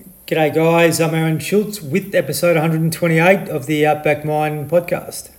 [0.00, 1.00] G'day, guys.
[1.00, 5.30] I'm Aaron Schultz with episode 128 of the Outback Mind podcast.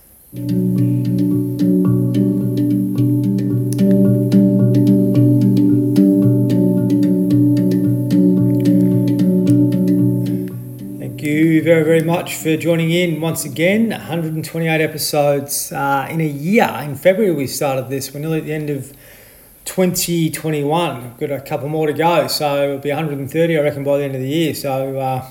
[10.98, 13.88] Thank you very, very much for joining in once again.
[13.90, 16.68] 128 episodes uh, in a year.
[16.82, 18.12] In February, we started this.
[18.12, 18.92] We're nearly at the end of
[19.64, 21.02] 2021.
[21.02, 24.04] We've got a couple more to go, so it'll be 130, I reckon, by the
[24.04, 24.54] end of the year.
[24.54, 25.30] So uh,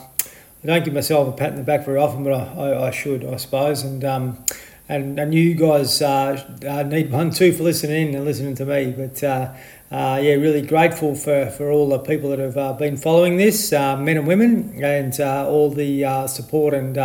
[0.63, 2.91] I don't give myself a pat in the back very often, but I, I, I
[2.91, 3.83] should, I suppose.
[3.83, 4.45] And um,
[4.91, 8.65] and, and you guys uh, uh need one too for listening in and listening to
[8.65, 8.91] me.
[8.91, 9.53] But uh,
[9.89, 13.71] uh, yeah, really grateful for, for all the people that have uh, been following this,
[13.71, 16.95] uh, men and women, and all the support and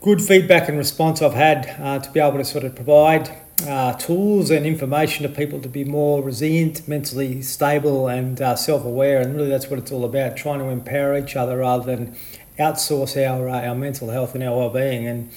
[0.00, 3.30] good feedback and response I've had to be able to sort of provide
[3.64, 8.84] uh, tools and information to people to be more resilient, mentally stable, and uh, self
[8.84, 9.20] aware.
[9.20, 12.16] And really, that's what it's all about trying to empower each other rather than
[12.58, 15.06] outsource our, uh, our mental health and our well being.
[15.06, 15.30] And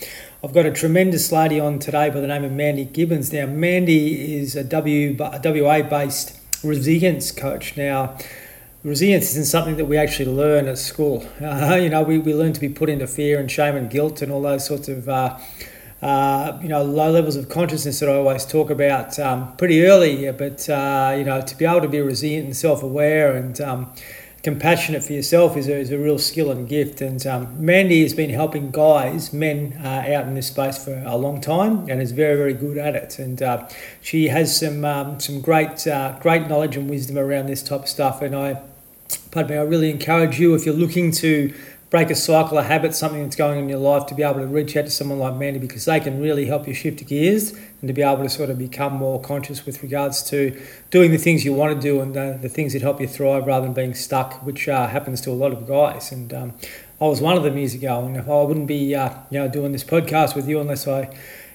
[0.43, 3.31] I've got a tremendous lady on today by the name of Mandy Gibbons.
[3.31, 7.77] Now, Mandy is a, w, a WA based resilience coach.
[7.77, 8.17] Now,
[8.83, 11.25] resilience isn't something that we actually learn at school.
[11.41, 14.21] Uh, you know, we, we learn to be put into fear and shame and guilt
[14.21, 15.07] and all those sorts of
[16.01, 20.31] uh, you know, low levels of consciousness that I always talk about um, pretty early.
[20.31, 23.93] But uh, you know, to be able to be resilient and self-aware and um,
[24.41, 27.01] compassionate for yourself is a, is a real skill and gift.
[27.01, 31.17] And um, Mandy has been helping guys, men, uh, out in this space for a
[31.17, 33.19] long time, and is very, very good at it.
[33.19, 33.67] And uh,
[34.01, 37.89] she has some um, some great uh, great knowledge and wisdom around this type of
[37.89, 38.21] stuff.
[38.21, 38.61] And I,
[39.31, 41.53] pardon me, I really encourage you if you're looking to
[41.89, 44.39] break a cycle, a habit, something that's going on in your life, to be able
[44.39, 47.51] to reach out to someone like Mandy because they can really help you shift gears
[47.51, 50.59] and to be able to sort of become more conscious with regards to
[50.91, 53.47] doing the things you want to do and the, the things that help you thrive
[53.47, 56.11] rather than being stuck, which uh, happens to a lot of guys.
[56.11, 56.53] And um,
[57.01, 59.71] I was one of them years ago, and I wouldn't be uh, you know doing
[59.71, 61.09] this podcast with you unless I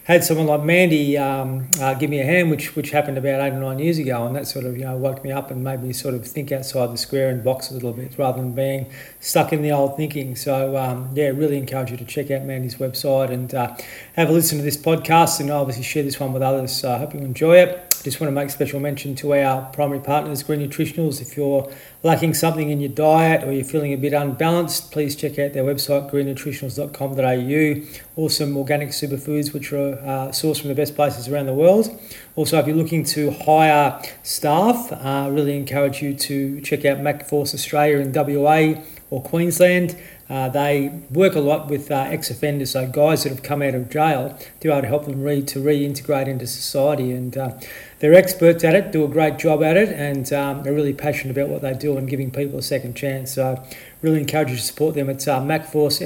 [0.04, 3.54] had someone like Mandy um, uh, give me a hand, which which happened about eight
[3.54, 5.82] or nine years ago, and that sort of you know woke me up and made
[5.82, 8.90] me sort of think outside the square and box a little bit rather than being
[9.20, 10.36] stuck in the old thinking.
[10.36, 13.76] So um, yeah, really encourage you to check out Mandy's website and uh,
[14.14, 16.72] have a listen to this podcast, and obviously share this one with others.
[16.72, 17.93] So I hope you enjoy it.
[18.04, 21.22] Just want to make special mention to our primary partners, Green Nutritionals.
[21.22, 21.72] If you're
[22.02, 25.64] lacking something in your diet or you're feeling a bit unbalanced, please check out their
[25.64, 28.22] website, greennutritionals.com.au.
[28.22, 31.98] Awesome organic superfoods, which are uh, sourced from the best places around the world.
[32.36, 36.98] Also, if you're looking to hire staff, I uh, really encourage you to check out
[36.98, 39.96] MacForce Australia in WA or Queensland.
[40.28, 43.90] Uh, they work a lot with uh, ex-offenders, so guys that have come out of
[43.90, 47.12] jail, to be able to help them re- to reintegrate into society.
[47.12, 47.58] And uh,
[48.04, 51.34] they're experts at it, do a great job at it, and um, they're really passionate
[51.34, 53.32] about what they do and giving people a second chance.
[53.32, 53.64] So,
[54.02, 55.08] really encourage you to support them.
[55.08, 56.02] It's uh, MacForce,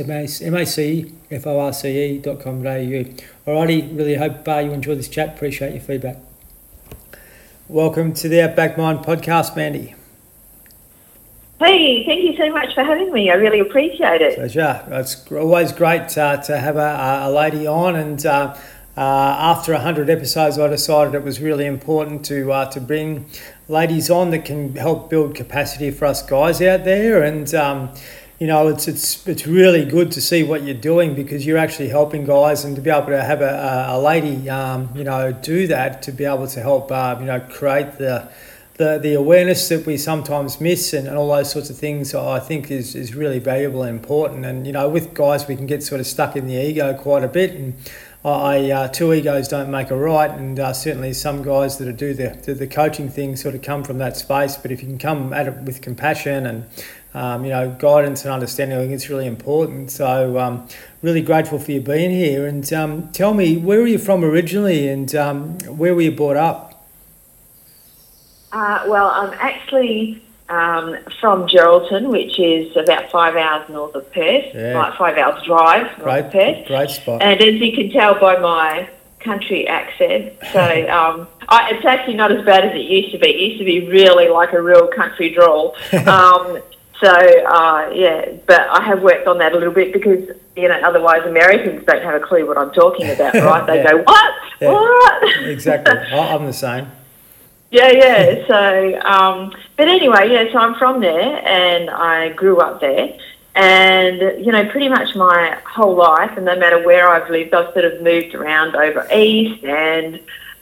[0.47, 3.04] M-A-C-F-O-R-C-E dot com au.
[3.48, 5.34] Alrighty, really hope uh, you enjoy this chat.
[5.34, 6.19] Appreciate your feedback.
[7.66, 9.97] Welcome to the Outback Mind podcast, Mandy.
[11.59, 13.28] Hey, thank you so much for having me.
[13.28, 14.36] I really appreciate it.
[14.36, 14.84] Pleasure.
[14.92, 18.56] It's always great uh, to have a, a, lady on, and uh,
[18.98, 23.26] uh, after hundred episodes, I decided it was really important to uh, to bring
[23.69, 27.54] ladies on that can help build capacity for us guys out there, and.
[27.54, 27.91] Um,
[28.41, 31.88] you know, it's it's it's really good to see what you're doing because you're actually
[31.88, 35.66] helping guys, and to be able to have a, a lady, um, you know, do
[35.66, 38.30] that to be able to help, uh, you know, create the
[38.78, 42.38] the, the awareness that we sometimes miss and, and all those sorts of things I
[42.38, 45.82] think is, is really valuable and important and you know with guys we can get
[45.82, 47.75] sort of stuck in the ego quite a bit and
[48.24, 52.14] I uh, two egos don't make a right and uh, certainly some guys that do
[52.14, 54.98] the, the, the coaching thing sort of come from that space but if you can
[54.98, 56.66] come at it with compassion and
[57.14, 59.90] um, you know guidance and understanding I think it's really important.
[59.90, 60.68] So um,
[61.02, 62.46] really grateful for you being here.
[62.46, 66.36] And um, tell me where are you from originally and um, where were you brought
[66.36, 66.86] up?
[68.52, 74.54] Uh, well, I'm actually um, from Geraldton, which is about five hours north of Perth,
[74.54, 74.78] yeah.
[74.78, 76.66] like five hours drive great, of Perth.
[76.66, 77.22] Great spot.
[77.22, 78.89] And as you can tell by my
[79.21, 80.60] country accent, so
[80.91, 83.28] um, I, it's actually not as bad as it used to be.
[83.28, 85.77] It used to be really like a real country drawl.
[86.09, 86.62] Um,
[87.00, 90.80] so uh, yeah, but I have worked on that a little bit because you know
[90.83, 93.66] otherwise Americans don't have a clue what I'm talking about, right?
[93.66, 93.92] They yeah.
[93.92, 94.72] go what, yeah.
[94.72, 95.47] what?
[95.47, 95.97] exactly.
[95.97, 96.91] I'm the same.
[97.70, 98.47] Yeah, yeah.
[98.47, 100.50] So, um, but anyway, yeah.
[100.53, 103.18] So I'm from there, and I grew up there,
[103.54, 107.72] and you know, pretty much my whole life, and no matter where I've lived, I've
[107.74, 110.20] sort of moved around over east, and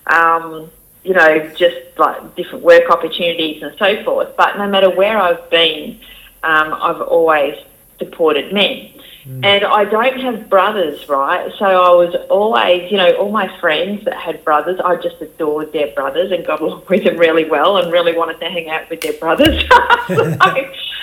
[0.09, 0.71] um,
[1.05, 4.37] you know, just like different work opportunities and so forth.
[4.37, 6.01] But no matter where I've been,
[6.43, 7.57] um, I've always
[7.99, 8.91] supported men.
[9.27, 11.53] And I don't have brothers, right?
[11.59, 15.73] So I was always, you know, all my friends that had brothers, I just adored
[15.73, 18.89] their brothers and got along with them really well and really wanted to hang out
[18.89, 19.65] with their brothers.
[20.07, 20.39] so,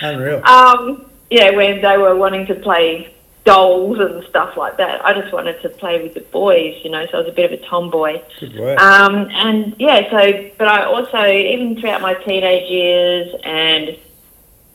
[0.00, 0.42] Unreal.
[0.46, 5.30] um, yeah, when they were wanting to play dolls and stuff like that, I just
[5.30, 7.62] wanted to play with the boys, you know, so I was a bit of a
[7.66, 8.22] tomboy.
[8.40, 8.80] Good work.
[8.80, 13.98] Um, and yeah, so, but I also, even throughout my teenage years and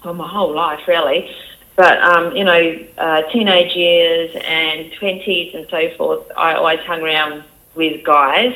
[0.05, 1.35] well, my whole life really,
[1.79, 7.01] but um, you know, uh, teenage years and 20s and so forth, I always hung
[7.01, 8.53] around with guys.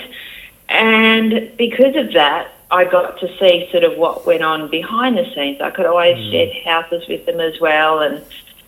[0.68, 5.24] And because of that, I got to see sort of what went on behind the
[5.34, 5.62] scenes.
[5.62, 8.02] I could always share houses with them as well.
[8.02, 8.22] And,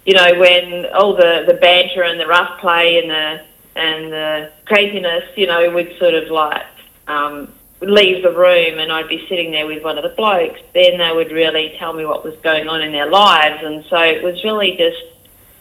[0.06, 3.42] you know, when all the, the banter and the rough play and the,
[3.76, 6.66] and the craziness, you know, would sort of like
[7.10, 7.52] um,
[7.82, 11.12] leave the room and I'd be sitting there with one of the blokes, then they
[11.12, 13.64] would really tell me what was going on in their lives.
[13.64, 15.02] And so it was really just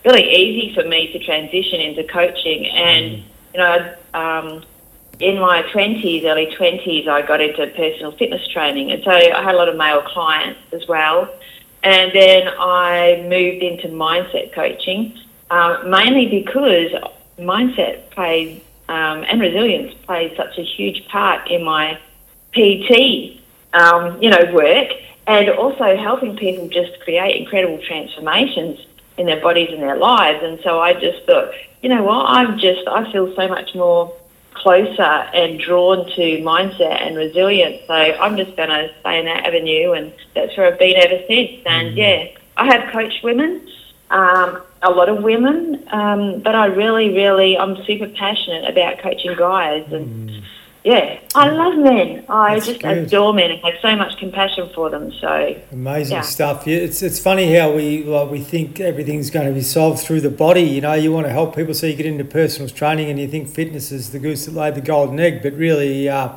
[0.04, 2.66] really easy for me to transition into coaching.
[2.66, 3.22] And,
[3.52, 4.64] you know, um,
[5.18, 8.92] in my 20s, early 20s, I got into personal fitness training.
[8.92, 11.32] And so I had a lot of male clients as well.
[11.82, 15.18] And then I moved into mindset coaching,
[15.50, 16.90] uh, mainly because
[17.38, 21.98] mindset plays um, and resilience plays such a huge part in my
[22.52, 23.40] PT,
[23.72, 24.92] um, you know, work,
[25.26, 28.78] and also helping people just create incredible transformations
[29.16, 30.42] in their bodies and their lives.
[30.42, 31.52] And so I just thought,
[31.82, 34.14] you know what, I'm just, I feel so much more
[34.52, 37.82] closer and drawn to mindset and resilience.
[37.86, 41.22] So I'm just going to stay in that avenue, and that's where I've been ever
[41.26, 41.60] since.
[41.66, 43.68] And yeah, I have coached women,
[44.10, 49.34] um, a lot of women, um, but I really, really, I'm super passionate about coaching
[49.36, 49.90] guys.
[49.92, 50.42] And
[50.84, 52.24] yeah, I love men.
[52.28, 52.98] I That's just good.
[53.06, 55.10] adore men and have so much compassion for them.
[55.18, 56.20] So Amazing Yeah.
[56.22, 56.66] stuff.
[56.66, 60.20] Yeah, it's it's funny how we like we think everything's going to be solved through
[60.20, 60.60] the body.
[60.60, 63.26] You know, you want to help people, so you get into personal training, and you
[63.26, 65.42] think fitness is the goose that laid the golden egg.
[65.42, 66.36] But really, uh,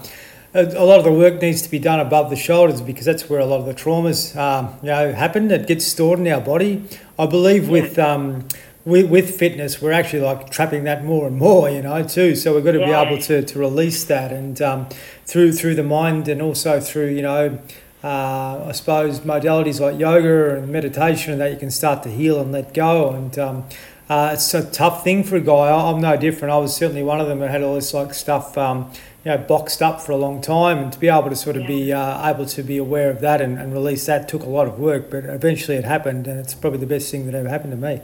[0.62, 3.39] a, lot of the work needs to be done above the shoulders because that's where
[3.39, 5.51] a lot of the traumas, um, you know, happen.
[5.51, 6.83] It gets stored in our body.
[7.19, 7.98] I believe with.
[8.00, 8.48] Um,
[8.86, 12.36] with, with fitness, we're actually like trapping that more and more, you know, too.
[12.36, 13.04] So we've got to Yeah.
[13.04, 14.88] be able to, to release that, and um,
[15.25, 17.60] through through the mind, and also through you know,
[18.01, 22.53] uh, I suppose modalities like yoga and meditation, that you can start to heal and
[22.53, 23.10] let go.
[23.12, 23.65] And um,
[24.10, 25.69] uh, it's a tough thing for a guy.
[25.69, 26.53] I'm no different.
[26.53, 28.89] I was certainly one of them that had all this like stuff, um,
[29.27, 31.68] you know, boxed up for a long time, and to be able to sort of
[31.68, 34.68] be uh, able to be aware of that and, and release that took a lot
[34.68, 37.71] of work, but eventually it happened, and it's probably the best thing that ever happened
[37.71, 38.00] to me.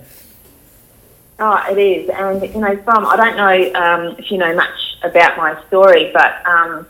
[1.40, 4.98] Oh, it is, and you know, from I don't know um, if you know much
[5.02, 6.86] about my story, but um,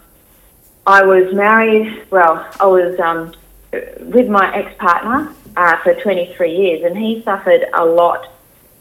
[0.88, 2.08] I was married.
[2.10, 3.36] Well, I was um,
[4.00, 8.28] with my ex-partner uh, for 23 years, and he suffered a lot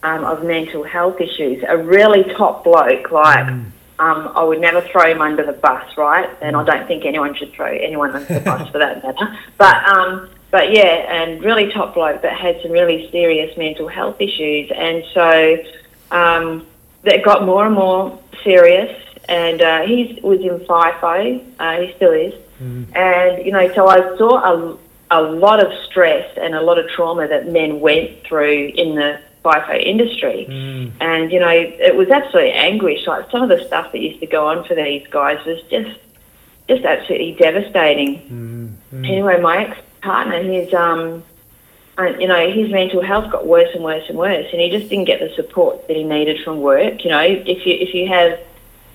[0.03, 1.63] um, of mental health issues.
[1.69, 3.55] A really top bloke, like.
[3.99, 6.29] Um, I would never throw him under the bus, right?
[6.41, 9.39] And I don't think anyone should throw anyone under the bus for that matter.
[9.59, 14.21] But um, but yeah, and really top bloke, but had some really serious mental health
[14.21, 15.59] issues, and so
[16.11, 16.67] um,
[17.05, 18.99] that got more and more serious.
[19.29, 22.35] And uh, he was in FIFO, uh, he still is,
[22.95, 24.79] and you know, so I saw a,
[25.11, 29.21] a lot of stress and a lot of trauma that men went through in the
[29.45, 30.47] FIFO industry.
[31.01, 33.07] And, you know, it was absolutely anguish.
[33.07, 35.99] Like some of the stuff that used to go on for these guys was just
[36.69, 38.79] just absolutely devastating.
[39.05, 41.23] Anyway, my ex partner, his um
[41.99, 44.89] uh, you know, his mental health got worse and worse and worse and he just
[44.89, 47.05] didn't get the support that he needed from work.
[47.05, 48.39] You know, if you if you have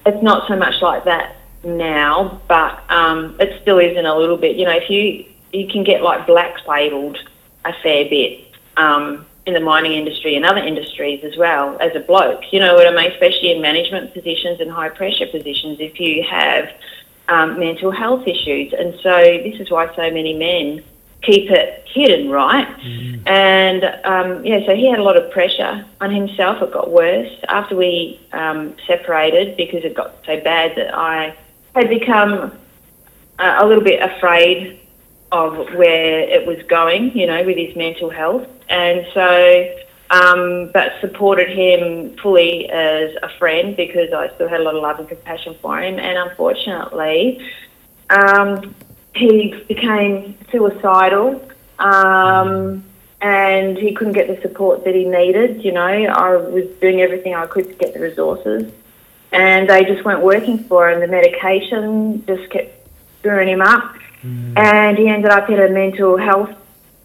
[0.05, 4.55] it's not so much like that now, but um, it still isn't a little bit.
[4.55, 7.17] You know, if you you can get like black labelled
[7.65, 11.99] a fair bit um, in the mining industry and other industries as well as a
[11.99, 12.51] bloke.
[12.51, 13.11] You know what I mean?
[13.11, 16.69] Especially in management positions and high pressure positions, if you have
[17.29, 20.83] um, mental health issues, and so this is why so many men
[21.21, 22.67] keep it hidden, right?
[23.25, 26.61] And um, yeah, so he had a lot of pressure on himself.
[26.61, 31.35] It got worse after we um, separated because it got so bad that I
[31.75, 32.51] had become
[33.39, 34.79] uh, a little bit afraid
[35.31, 38.47] of where it was going, you know, with his mental health.
[38.69, 39.75] And so,
[40.09, 44.81] um, but supported him fully as a friend because I still had a lot of
[44.81, 45.99] love and compassion for him.
[45.99, 47.45] And unfortunately,
[48.09, 48.73] um,
[49.15, 51.41] he became suicidal.
[51.79, 52.83] Um,
[53.21, 55.63] and he couldn't get the support that he needed.
[55.63, 58.71] You know, I was doing everything I could to get the resources,
[59.31, 60.99] and they just weren't working for him.
[60.99, 62.87] The medication just kept
[63.19, 63.95] screwing him up,
[64.55, 66.53] and he ended up in a mental health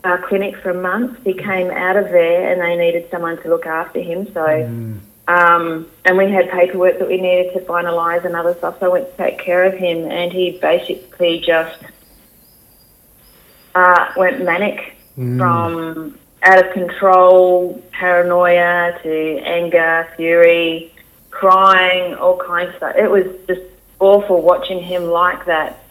[0.05, 1.21] uh, clinic for months.
[1.25, 4.27] He came out of there and they needed someone to look after him.
[4.33, 4.99] So, Mm.
[5.29, 8.81] um, and we had paperwork that we needed to finalise and other stuff.
[8.81, 11.79] So I went to take care of him, and he basically just
[13.75, 15.39] uh, went manic Mm.
[15.39, 20.91] from out of control, paranoia to anger, fury,
[21.31, 22.97] crying, all kinds of stuff.
[22.97, 23.61] It was just
[24.01, 25.82] awful watching him like that.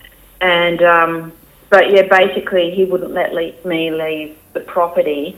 [0.41, 1.33] And um,
[1.69, 5.37] but yeah, basically he wouldn't let le- me leave the property.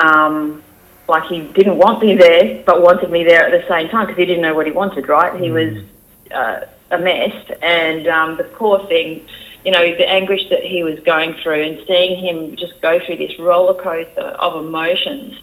[0.00, 0.62] Um,
[1.08, 4.18] like he didn't want me there, but wanted me there at the same time because
[4.18, 5.08] he didn't know what he wanted.
[5.08, 5.38] Right?
[5.40, 5.84] He was
[6.32, 9.26] uh, a mess, and um, the poor thing,
[9.64, 13.16] you know, the anguish that he was going through, and seeing him just go through
[13.16, 15.38] this roller coaster of emotions.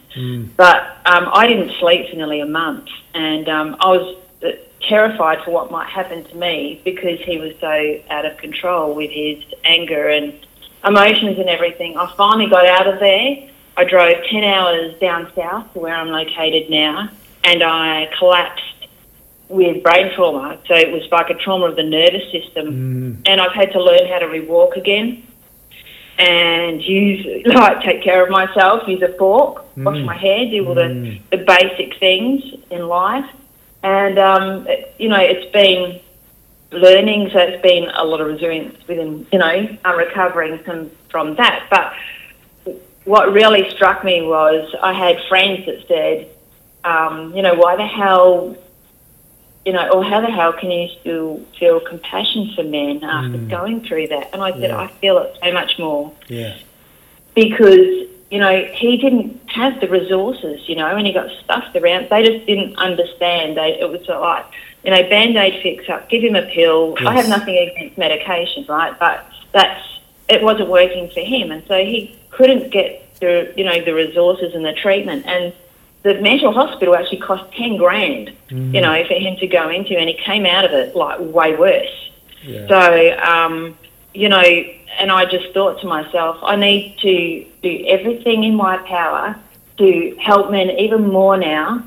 [0.56, 4.18] But um, I didn't sleep for nearly a month, and um, I was
[4.88, 9.11] terrified for what might happen to me because he was so out of control with
[9.11, 10.33] his anger and
[10.85, 11.97] emotions and everything.
[11.97, 13.50] I finally got out of there.
[13.77, 17.09] I drove 10 hours down south to where I'm located now,
[17.43, 18.63] and I collapsed
[19.47, 20.59] with brain trauma.
[20.67, 23.21] So it was like a trauma of the nervous system, mm.
[23.25, 25.25] and I've had to learn how to rewalk again
[26.17, 30.05] and use like take care of myself, use a fork, wash mm.
[30.05, 31.21] my hair, do all the, mm.
[31.29, 33.29] the basic things in life.
[33.83, 36.00] And um, it- you know, it's been
[36.71, 41.35] learning, so it's been a lot of resilience within you know, I'm recovering from from
[41.35, 41.65] that.
[41.69, 41.93] But
[43.05, 46.27] what really struck me was I had friends that said,
[46.83, 48.55] um, you know, why the hell
[49.65, 53.81] you know, or how the hell can you still feel compassion for men after going
[53.81, 54.29] through that?
[54.33, 54.77] And I said, Yeah.
[54.77, 56.55] I feel it so much more Yeah.
[57.35, 62.07] because you know he didn't have the resources, you know, and he got stuffed around.
[62.09, 63.57] They just didn't understand.
[63.57, 64.45] They it was like
[64.83, 66.95] you know band aid fix up, give him a pill.
[67.05, 68.97] I have nothing against medication, right?
[68.97, 73.83] But that's it wasn't working for him, and so he couldn't get the you know
[73.83, 75.53] the resources and the treatment and.
[76.03, 80.09] The mental hospital actually cost ten grand, you know, for him to go into, and
[80.09, 82.09] he came out of it like way worse.
[82.41, 82.67] Yeah.
[82.67, 83.77] So, um,
[84.11, 84.41] you know,
[85.00, 89.36] and I just thought to myself, I need to do everything in my power
[89.77, 91.83] to help men even more now,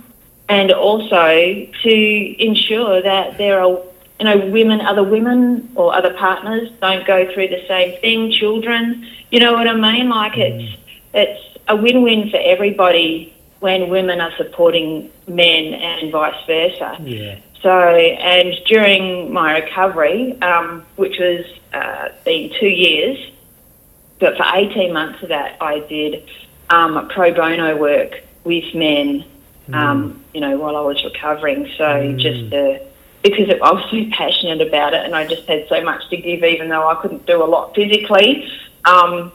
[0.49, 3.79] and also to ensure that there are,
[4.19, 8.31] you know, women, other women or other partners don't go through the same thing.
[8.33, 10.09] Children, you know what I mean?
[10.09, 10.81] Like it's
[11.13, 16.99] it's a win-win for everybody when women are supporting men and vice versa.
[17.03, 17.39] Yeah.
[17.63, 23.19] So, and during my recovery, um, which was uh, been two years,
[24.19, 26.29] but for 18 months of that, I did
[26.71, 29.25] um, pro bono work with men,
[29.73, 31.69] um, you know, while I was recovering.
[31.77, 32.79] So just uh,
[33.23, 36.45] because I was so passionate about it and I just had so much to give,
[36.45, 38.49] even though I couldn't do a lot physically.
[38.85, 39.33] Um,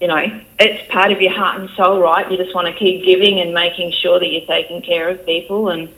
[0.00, 2.30] you know, it's part of your heart and soul, right?
[2.30, 5.70] You just want to keep giving and making sure that you're taking care of people,
[5.70, 5.88] and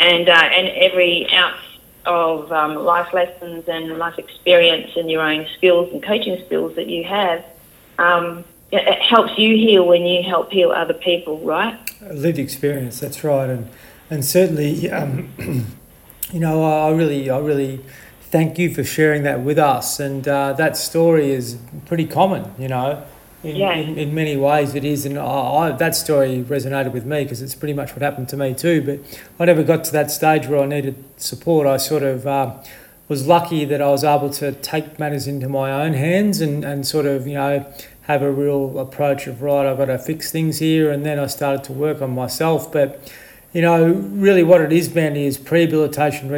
[0.00, 1.56] and uh, and every ounce
[2.04, 6.88] of um, life lessons and life experience and your own skills and coaching skills that
[6.88, 7.44] you have,
[7.98, 11.78] um, it, helps you heal when you help heal other people, right?
[12.10, 13.00] lived experience.
[13.00, 13.68] That's right, and
[14.10, 15.32] and certainly, um,
[16.32, 17.80] you know, I I really, I really
[18.32, 20.00] thank you for sharing that with us.
[20.00, 23.04] And uh, that story is pretty common, you know.
[23.42, 23.74] In, Yeah.
[23.74, 27.42] in, in many ways, it is, and I, I, that story resonated with me because
[27.42, 28.82] it's pretty much what happened to me too.
[28.82, 31.66] But I never got to that stage where I needed support.
[31.66, 32.54] I sort of uh,
[33.08, 36.86] was lucky that I was able to take matters into my own hands and, and
[36.86, 37.66] sort of, you know,
[38.02, 40.90] have a real approach of, right, I've got to fix things here.
[40.90, 42.72] And then I started to work on myself.
[42.72, 43.12] But,
[43.52, 46.28] you know, really what it is, Mandy, is prehabilitation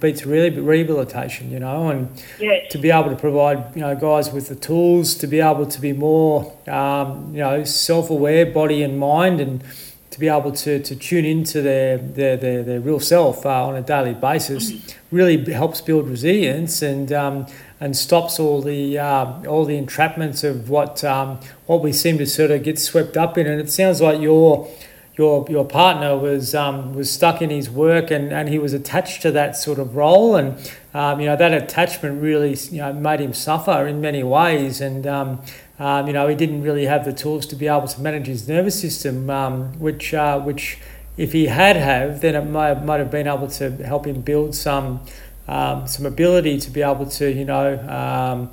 [0.00, 2.08] beats, rehabilitation, you know, and
[2.40, 2.70] Yes.
[2.72, 5.80] to be able to provide, you know, guys with the tools to be able to
[5.80, 9.62] be more, um, you know, self-aware, body and mind, and
[10.10, 13.74] to be able to, to tune into their, their, their, their real self uh, on
[13.76, 14.72] a daily basis
[15.10, 17.46] really helps build resilience and um,
[17.80, 22.26] and stops all the uh, all the entrapments of what um, what we seem to
[22.26, 23.46] sort of get swept up in.
[23.46, 24.68] And it sounds like your
[25.16, 29.22] your your partner was um, was stuck in his work and, and he was attached
[29.22, 30.34] to that sort of role.
[30.34, 34.80] And um, you know that attachment really you know made him suffer in many ways.
[34.80, 35.42] And um,
[35.78, 38.48] um, you know he didn't really have the tools to be able to manage his
[38.48, 40.78] nervous system um, which uh, which
[41.16, 44.54] if he had have then it might, might have been able to help him build
[44.54, 45.00] some
[45.46, 48.50] um, some ability to be able to you know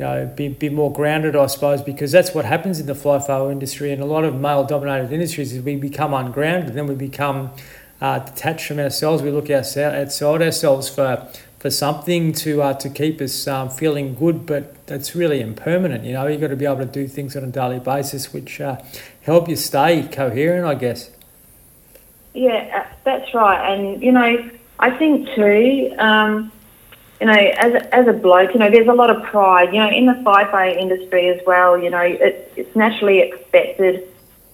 [0.00, 3.18] you know, be, be more grounded, I suppose, because that's what happens in the fly
[3.18, 6.94] flower industry and a lot of male dominated industries is we become ungrounded, then we
[6.94, 7.50] become
[8.00, 9.22] uh, detached from ourselves.
[9.22, 11.28] We look outside ourselves for
[11.58, 16.04] for something to uh, to keep us um, feeling good, but that's really impermanent.
[16.04, 18.58] You know, you've got to be able to do things on a daily basis which
[18.58, 18.80] uh,
[19.20, 21.10] help you stay coherent, I guess.
[22.32, 23.70] Yeah, uh, that's right.
[23.70, 26.50] And, you know, I think too, um,
[27.20, 29.80] you know, as a, as a bloke, you know, there's a lot of pride, you
[29.80, 34.08] know, in the FIFO industry as well, you know, it, it's naturally expected.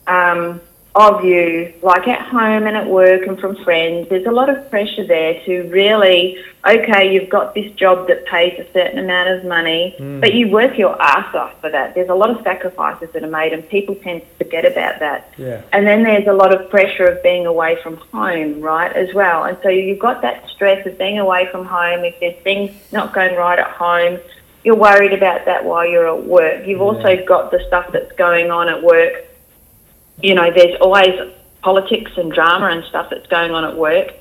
[0.06, 0.60] Um,
[0.96, 4.70] of you, like at home and at work and from friends, there's a lot of
[4.70, 9.44] pressure there to really, okay, you've got this job that pays a certain amount of
[9.44, 10.20] money, mm.
[10.22, 11.94] but you work your ass off for that.
[11.94, 15.34] There's a lot of sacrifices that are made, and people tend to forget about that.
[15.36, 15.62] Yeah.
[15.72, 19.44] And then there's a lot of pressure of being away from home, right, as well.
[19.44, 22.04] And so you've got that stress of being away from home.
[22.06, 24.18] If there's things not going right at home,
[24.64, 26.66] you're worried about that while you're at work.
[26.66, 26.84] You've yeah.
[26.84, 29.26] also got the stuff that's going on at work
[30.22, 31.32] you know, there's always
[31.62, 34.14] politics and drama and stuff that's going on at work,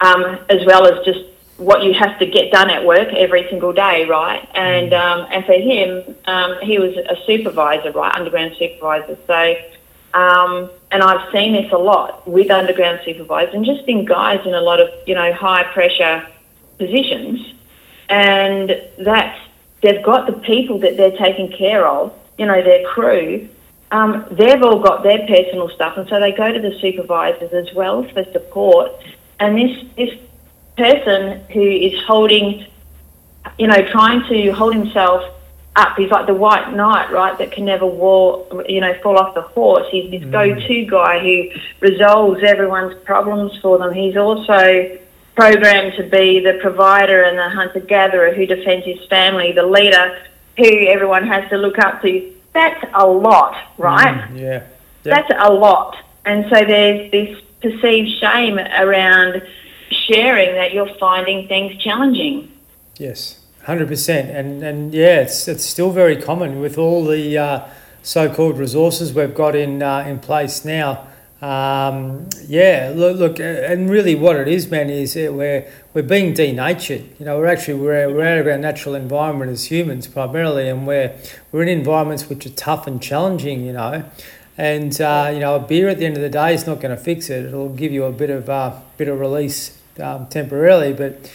[0.00, 1.20] um, as well as just
[1.56, 4.46] what you have to get done at work every single day, right?
[4.54, 5.00] And mm.
[5.00, 9.16] um, and for him, um, he was a supervisor, right, underground supervisor.
[9.26, 9.56] So,
[10.14, 14.54] um, and I've seen this a lot with underground supervisors and just in guys in
[14.54, 16.26] a lot of you know high pressure
[16.78, 17.54] positions,
[18.08, 19.38] and that
[19.80, 23.48] they've got the people that they're taking care of, you know, their crew,
[23.90, 27.72] um, they've all got their personal stuff, and so they go to the supervisors as
[27.74, 28.92] well for support.
[29.38, 30.18] And this this
[30.76, 32.66] person who is holding,
[33.58, 35.32] you know, trying to hold himself
[35.76, 37.36] up, he's like the white knight, right?
[37.38, 39.86] That can never war, you know, fall off the horse.
[39.90, 40.32] He's this mm.
[40.32, 41.50] go-to guy who
[41.80, 43.92] resolves everyone's problems for them.
[43.92, 44.98] He's also
[45.34, 50.18] programmed to be the provider and the hunter-gatherer who defends his family, the leader
[50.56, 54.28] who everyone has to look up to that's a lot, right?
[54.30, 54.62] Mm, yeah.
[55.02, 55.96] That's a lot.
[56.24, 59.42] And so there's this perceived shame around
[59.90, 62.50] sharing that you're finding things challenging.
[62.96, 64.34] Yes, 100%.
[64.34, 67.68] And, and yeah, it's, it's still very common with all the uh,
[68.02, 71.06] so called resources we've got in, uh, in place now.
[71.46, 77.04] Um, yeah, look, look, and really, what it is, man, is we're we're being denatured.
[77.20, 80.88] You know, we're actually we're, we're out of our natural environment as humans primarily, and
[80.88, 81.16] we're
[81.52, 83.64] we're in environments which are tough and challenging.
[83.64, 84.04] You know,
[84.58, 86.96] and uh, you know, a beer at the end of the day is not going
[86.96, 87.44] to fix it.
[87.46, 91.30] It'll give you a bit of uh, bit of release um, temporarily, but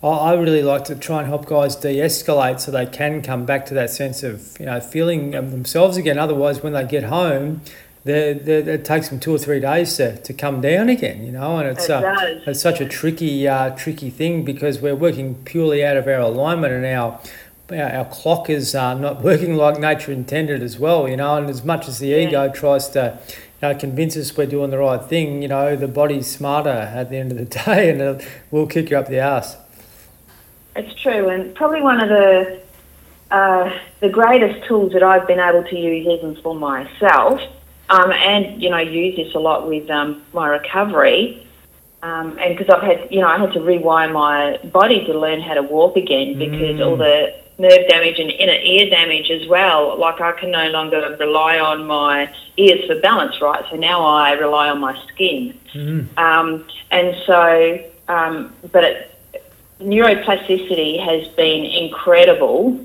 [0.00, 3.74] I really like to try and help guys de-escalate so they can come back to
[3.74, 6.18] that sense of you know feeling themselves again.
[6.18, 7.62] Otherwise, when they get home,
[8.06, 11.32] they're, they're, it takes them two or three days to, to come down again, you
[11.32, 12.14] know, and it's it uh,
[12.46, 16.72] it's such a tricky uh, tricky thing because we're working purely out of our alignment
[16.72, 17.20] and our
[17.68, 21.64] our, clock is uh, not working like nature intended as well, you know, and as
[21.64, 22.28] much as the yeah.
[22.28, 23.18] ego tries to
[23.60, 27.10] you know, convince us we're doing the right thing, you know, the body's smarter at
[27.10, 29.56] the end of the day and it will kick you up the ass.
[30.76, 32.60] It's true, and probably one of the
[33.32, 37.40] uh, the greatest tools that I've been able to use even for myself
[37.88, 41.42] um, and you know use this a lot with um, my recovery.
[42.02, 45.40] Um, and because I've had, you know, I had to rewire my body to learn
[45.40, 46.86] how to walk again because mm.
[46.86, 49.98] all the nerve damage and inner ear damage as well.
[49.98, 53.64] Like I can no longer rely on my ears for balance, right?
[53.70, 55.58] So now I rely on my skin.
[55.72, 56.18] Mm.
[56.18, 59.12] Um, and so, um, but it,
[59.80, 62.78] neuroplasticity has been incredible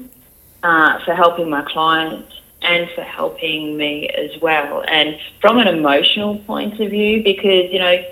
[0.63, 2.40] uh, for helping my clients
[2.71, 4.83] and for helping me as well.
[4.87, 8.03] And from an emotional point of view, because, you know,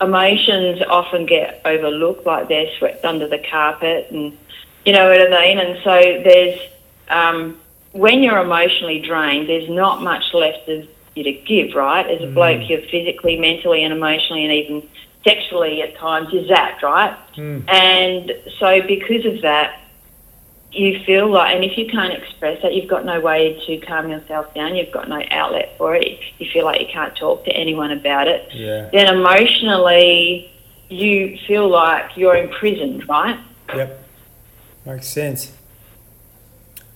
[0.00, 4.36] emotions often get overlooked, like they're swept under the carpet and,
[4.84, 5.58] you know what I mean?
[5.58, 6.60] And so there's,
[7.08, 7.58] um,
[7.92, 12.06] when you're emotionally drained, there's not much left of you to give, right?
[12.06, 12.34] As a mm.
[12.34, 14.88] bloke, you're physically, mentally, and emotionally, and even
[15.24, 17.16] sexually at times, you're zapped, right?
[17.34, 17.68] Mm.
[17.68, 19.79] And so because of that,
[20.72, 24.08] you feel like, and if you can't express that, you've got no way to calm
[24.08, 27.50] yourself down, you've got no outlet for it, you feel like you can't talk to
[27.50, 28.88] anyone about it, yeah.
[28.92, 30.50] then emotionally
[30.88, 33.38] you feel like you're imprisoned, right?
[33.74, 34.04] Yep.
[34.86, 35.52] Makes sense.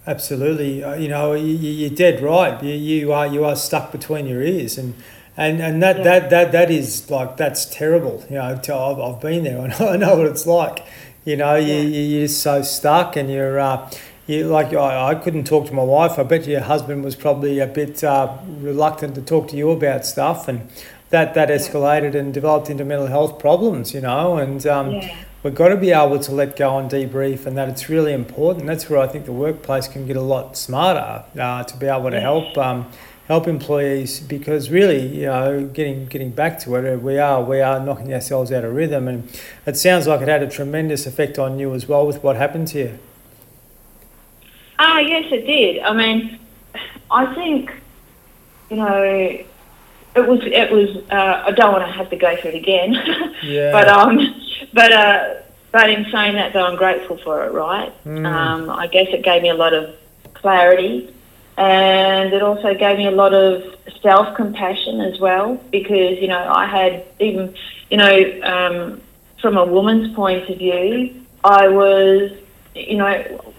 [0.06, 0.84] Absolutely.
[0.84, 2.62] Uh, you know, you, are dead right.
[2.62, 4.94] You, you are you are stuck between your ears, and
[5.36, 6.02] and and that, yeah.
[6.02, 8.24] that that that is like that's terrible.
[8.28, 9.60] You know, I've, I've been there.
[9.62, 10.84] I know, I know what it's like.
[11.24, 13.90] You know, you, you're so stuck and you're, uh,
[14.26, 16.18] you like, I, I couldn't talk to my wife.
[16.18, 20.04] I bet your husband was probably a bit uh, reluctant to talk to you about
[20.04, 20.48] stuff.
[20.48, 20.68] And
[21.14, 24.36] that, that escalated and developed into mental health problems, you know.
[24.36, 25.16] And um, yeah.
[25.42, 28.66] we've got to be able to let go and debrief, and that it's really important.
[28.66, 32.10] That's where I think the workplace can get a lot smarter uh, to be able
[32.10, 32.58] to help.
[32.58, 32.90] Um,
[33.26, 37.80] help employees because really, you know, getting getting back to it, we are we are
[37.80, 41.58] knocking ourselves out of rhythm, and it sounds like it had a tremendous effect on
[41.58, 42.98] you as well with what happened to you.
[44.78, 45.82] Ah, yes, it did.
[45.82, 46.38] I mean,
[47.10, 47.72] I think,
[48.70, 49.46] you know, it
[50.16, 50.96] was it was.
[51.10, 52.94] Uh, I don't want to have to go through it again.
[53.42, 53.72] Yeah.
[53.72, 54.40] but um,
[54.72, 55.34] but uh,
[55.70, 57.52] but in saying that, though, I'm grateful for it.
[57.52, 57.92] Right.
[58.04, 58.26] Mm.
[58.26, 59.94] Um, I guess it gave me a lot of
[60.32, 61.12] clarity,
[61.56, 63.62] and it also gave me a lot of
[64.02, 67.54] self compassion as well because you know I had even
[67.90, 69.00] you know um,
[69.40, 71.14] from a woman's point of view,
[71.44, 72.32] I was
[72.74, 73.54] you know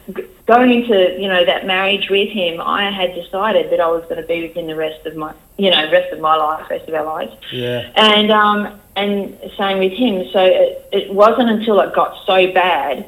[0.45, 4.21] going into you know that marriage with him, I had decided that I was going
[4.21, 6.88] to be with him the rest of my you know rest of my life, rest
[6.88, 7.89] of our lives, Yeah.
[7.95, 10.27] and um, and same with him.
[10.31, 13.08] So it, it wasn't until it got so bad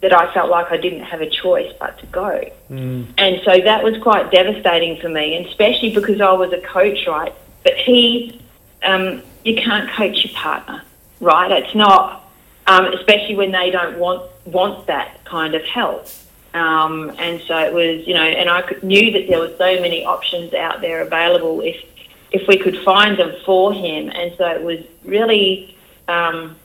[0.00, 2.50] that I felt like I didn't have a choice but to go.
[2.70, 3.06] Mm.
[3.18, 7.06] And so that was quite devastating for me, and especially because I was a coach,
[7.06, 7.34] right?
[7.64, 8.40] But he,
[8.82, 10.82] um, you can't coach your partner,
[11.20, 11.50] right?
[11.50, 12.30] It's not,
[12.66, 16.06] um, especially when they don't want want that kind of help.
[16.54, 20.04] Um, and so it was, you know, and I knew that there were so many
[20.04, 21.84] options out there available if
[22.30, 24.10] if we could find them for him.
[24.10, 25.76] And so it was really,
[26.08, 26.56] um,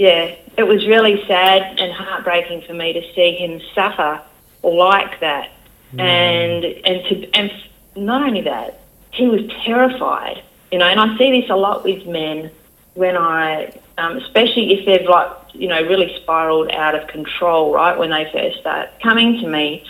[0.00, 4.22] yeah, it was really sad and heartbreaking for me to see him suffer
[4.62, 5.50] like that.
[5.98, 7.52] And and to and
[7.94, 10.42] not only that, he was terrified.
[10.72, 12.50] You know, and I see this a lot with men
[12.94, 17.98] when I, um, especially if they've like, you know, really spiraled out of control, right,
[17.98, 19.84] when they first start coming to me.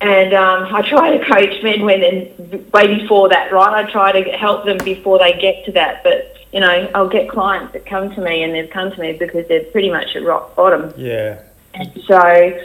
[0.00, 3.84] And um, I try to coach men when then way before that, right?
[3.84, 6.04] I try to help them before they get to that.
[6.04, 9.12] But you know, I'll get clients that come to me and they've come to me
[9.12, 10.92] because they're pretty much at rock bottom.
[10.96, 11.42] Yeah.
[11.74, 12.60] And so,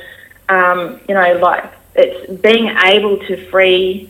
[0.50, 4.10] um, you know, like it's being able to free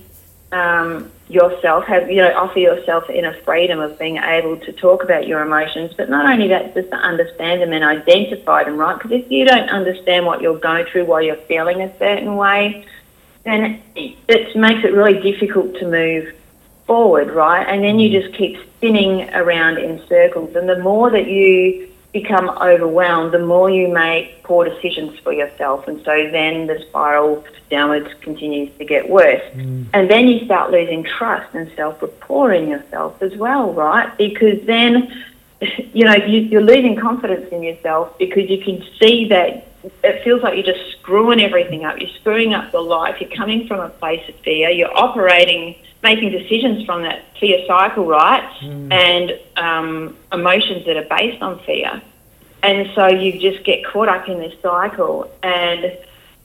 [0.51, 5.27] um, yourself, have you know, offer yourself inner freedom of being able to talk about
[5.27, 8.97] your emotions, but not only that, just to understand them and identify them, right?
[8.97, 12.85] Because if you don't understand what you're going through while you're feeling a certain way,
[13.43, 16.35] then it, it makes it really difficult to move
[16.85, 17.63] forward, right?
[17.63, 20.55] And then you just keep spinning around in circles.
[20.55, 25.87] And the more that you become overwhelmed, the more you make poor decisions for yourself.
[25.87, 29.43] And so then the spiral downwards continues to get worse.
[29.53, 29.85] Mm.
[29.93, 34.17] And then you start losing trust and self rapport in yourself as well, right?
[34.17, 35.25] Because then,
[35.93, 39.67] you know, you, you're losing confidence in yourself because you can see that
[40.03, 41.99] it feels like you're just screwing everything up.
[41.99, 43.21] You're screwing up your life.
[43.21, 44.69] You're coming from a place of fear.
[44.69, 48.43] You're operating, making decisions from that fear cycle, right?
[48.91, 52.01] And um, emotions that are based on fear.
[52.63, 55.31] And so you just get caught up in this cycle.
[55.41, 55.97] And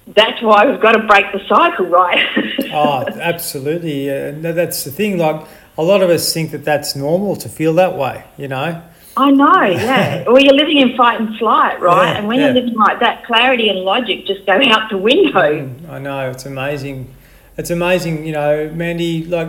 [0.08, 2.24] that's why we've got to break the cycle, right?
[2.72, 4.10] Oh, absolutely.
[4.10, 5.16] Uh, no, that's the thing.
[5.16, 5.46] Like
[5.78, 8.24] a lot of us think that that's normal to feel that way.
[8.36, 8.82] You know.
[9.16, 10.24] I know, yeah.
[10.26, 12.12] well, you're living in fight and flight, right?
[12.12, 12.46] Yeah, and when yeah.
[12.46, 15.70] you're living like that, clarity and logic just go out the window.
[15.88, 17.14] I know it's amazing.
[17.58, 19.24] It's amazing, you know, Mandy.
[19.24, 19.48] Like,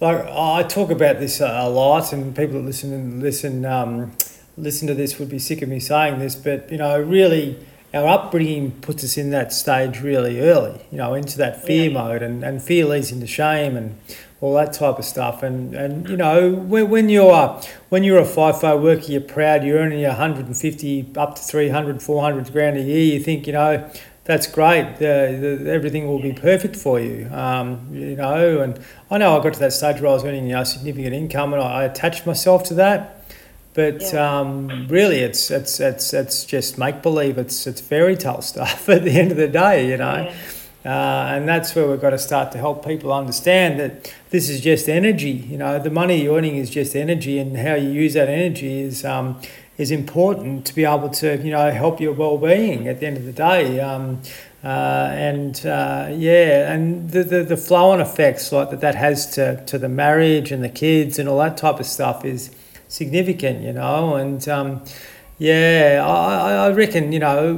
[0.00, 4.12] like I talk about this a lot, and people that listen and listen um,
[4.56, 7.58] listen to this would be sick of me saying this, but you know, really,
[7.94, 10.80] our upbringing puts us in that stage really early.
[10.92, 11.94] You know, into that fear Yeah.
[12.02, 13.98] mode, and, and fear leads into shame and
[14.40, 15.42] all that type of stuff.
[15.42, 19.64] And and you know, when, when you're when you're a FIFO worker, you're proud.
[19.64, 23.14] You're earning 150 up to 300, 400 grand a year.
[23.14, 23.90] You think, you know
[24.24, 24.96] that's great.
[24.98, 27.28] The, the, everything will be perfect for you.
[27.32, 28.78] Um, you know, and
[29.10, 31.52] I know I got to that stage where I was earning you know, significant income,
[31.52, 33.24] and I, I attached myself to that.
[33.74, 34.38] But Yeah.
[34.40, 37.38] um, really, it's it's it's it's just make believe.
[37.38, 39.88] It's it's fairy tale stuff at the end of the day.
[39.88, 40.24] You know.
[40.24, 40.34] Yeah.
[40.84, 44.60] Uh, and that's where we've got to start to help people understand that this is
[44.60, 45.30] just energy.
[45.30, 48.80] You know, the money you're earning is just energy, and how you use that energy
[48.80, 49.40] is um,
[49.78, 53.24] is important to be able to you know help your well-being at the end of
[53.24, 53.80] the day.
[53.80, 54.20] Um,
[54.64, 59.64] uh, and uh, yeah, and the, the the flow-on effects like that that has to
[59.66, 62.54] to the marriage and the kids and all that type of stuff is
[62.88, 63.62] significant.
[63.62, 64.84] You know, and um,
[65.38, 67.54] yeah, I, I- reckon you know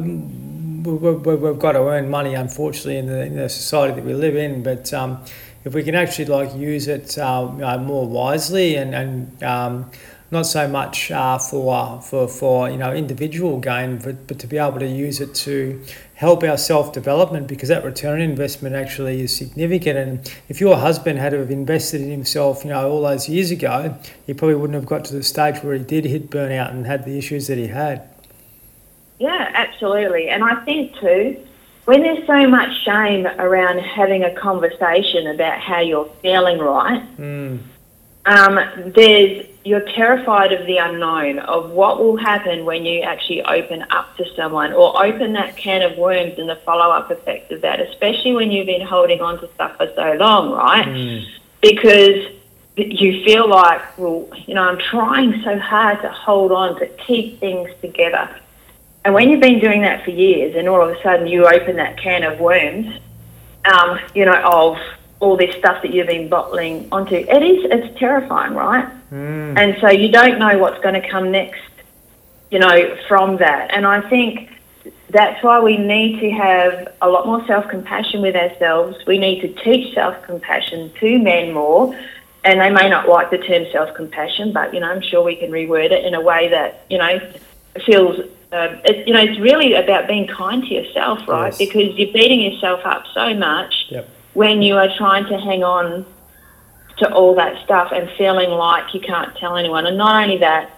[0.85, 0.93] we-
[1.37, 4.63] we've got to earn money, unfortunately, in the, in the society that we live in.
[4.63, 5.19] But um,
[5.65, 9.91] if we can actually like use it uh, more wisely and and um,
[10.31, 14.59] not so much uh, for for for you know individual gain, but, but to be
[14.59, 15.81] able to use it to
[16.15, 19.99] help our self development because that return on investment actually is significant.
[19.99, 23.51] And if your husband had to have invested in himself, you know, all those years
[23.51, 26.87] ago, he probably wouldn't have got to the stage where he did hit burnout and
[26.87, 28.09] had the issues that he had.
[29.19, 30.29] Yeah, absolutely.
[30.29, 31.45] And I think too,
[31.85, 37.17] when there's so much shame around having a conversation about how you're feeling, right?
[37.19, 37.61] Mm.
[38.27, 43.85] Um, there's you're terrified of the unknown, of what will happen when you actually open
[43.91, 47.63] up to someone or open that can of worms and the follow up effect of
[47.63, 50.87] that, especially when you've been holding on to stuff for so long, right?
[50.87, 51.27] Mm.
[51.63, 52.27] Because
[52.77, 57.41] you feel like, well, you know, I'm trying so hard to hold on, to keep
[57.41, 58.29] things together.
[59.05, 61.77] And when you've been doing that for years and all of a sudden you open
[61.77, 62.99] that can of worms,
[63.65, 64.79] um, you know, of
[65.25, 68.87] all this stuff that you've been bottling onto, it is, it's terrifying, right?
[69.11, 69.59] Mm.
[69.59, 71.63] And so you don't know what's going to come next,
[72.51, 73.73] you know, from that.
[73.73, 74.51] And I think
[75.09, 78.99] that's why we need to have a lot more self compassion with ourselves.
[79.07, 81.99] We need to teach self compassion to men more.
[82.45, 85.37] And they may not like the term self compassion, but, you know, I'm sure we
[85.37, 87.19] can reword it in a way that, you know,
[87.87, 88.21] feels,
[88.53, 91.47] uh, it, you know, it's really about being kind to yourself, right?
[91.47, 91.59] Yes.
[91.59, 94.09] Because you're beating yourself up so much Yep.
[94.35, 96.05] When you are trying to hang on
[96.99, 99.87] to all that stuff and feeling like you can't tell anyone.
[99.87, 100.71] And not only that,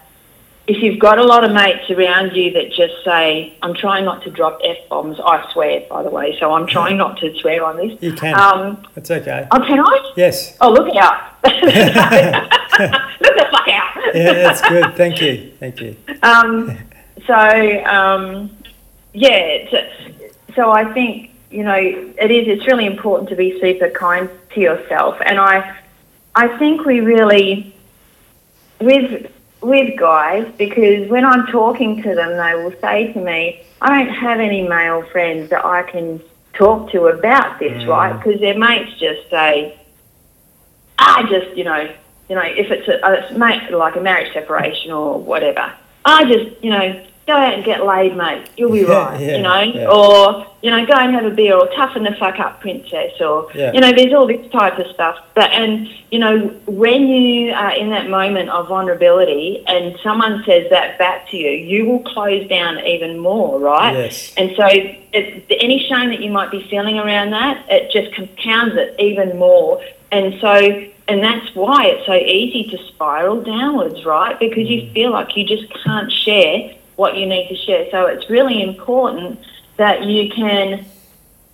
[0.67, 4.23] if you've got a lot of mates around you that just say, I'm trying not
[4.23, 7.63] to drop F bombs, I swear, by the way, so I'm trying not to swear
[7.63, 7.97] on this.
[8.01, 8.37] You can.
[8.39, 9.47] Um, It's okay.
[9.51, 10.13] oh, can I?
[10.17, 10.57] Yes.
[10.59, 11.35] Oh, look out.
[11.43, 14.15] look the fuck out.
[14.15, 14.95] Yeah, that's good.
[14.95, 15.53] Thank you.
[15.59, 15.95] Thank you.
[16.23, 16.77] Um,
[17.25, 17.35] so
[17.85, 18.49] um,
[19.13, 19.69] yeah,
[20.55, 22.47] so I think you know it is.
[22.47, 25.77] It's really important to be super kind to yourself, and I,
[26.35, 27.73] I think we really,
[28.79, 29.31] with
[29.61, 34.13] with guys, because when I'm talking to them, they will say to me, "I don't
[34.13, 36.21] have any male friends that I can
[36.53, 37.87] talk to about this, Mm.
[37.87, 39.77] right?" Because their mates just say,
[40.99, 41.89] "I just, you know."
[42.29, 42.97] You know, if it's a,
[43.33, 45.71] a mate, like a marriage separation or whatever,
[46.03, 48.49] I just, you know, go out and get laid, mate.
[48.57, 49.19] You'll be Yeah, right.
[49.19, 49.89] yeah, you know, yeah.
[49.89, 53.51] or you know, go and have a beer, or toughen the fuck up, princess, or
[53.53, 55.17] you know, there's all this type of stuff.
[55.35, 60.69] But and you know, when you are in that moment of vulnerability, and someone says
[60.71, 63.93] that back to you, you will close down even more, right?
[63.93, 64.33] Yes.
[64.35, 68.75] And so, it, any shame that you might be feeling around that, it just compounds
[68.75, 69.83] it even more.
[70.11, 74.39] And so, and that's why it's so easy to spiral downwards, right?
[74.39, 74.93] Because you mm.
[74.93, 77.89] feel like you just can't share what you need to share.
[77.89, 79.39] So it's really important
[79.77, 80.85] that you can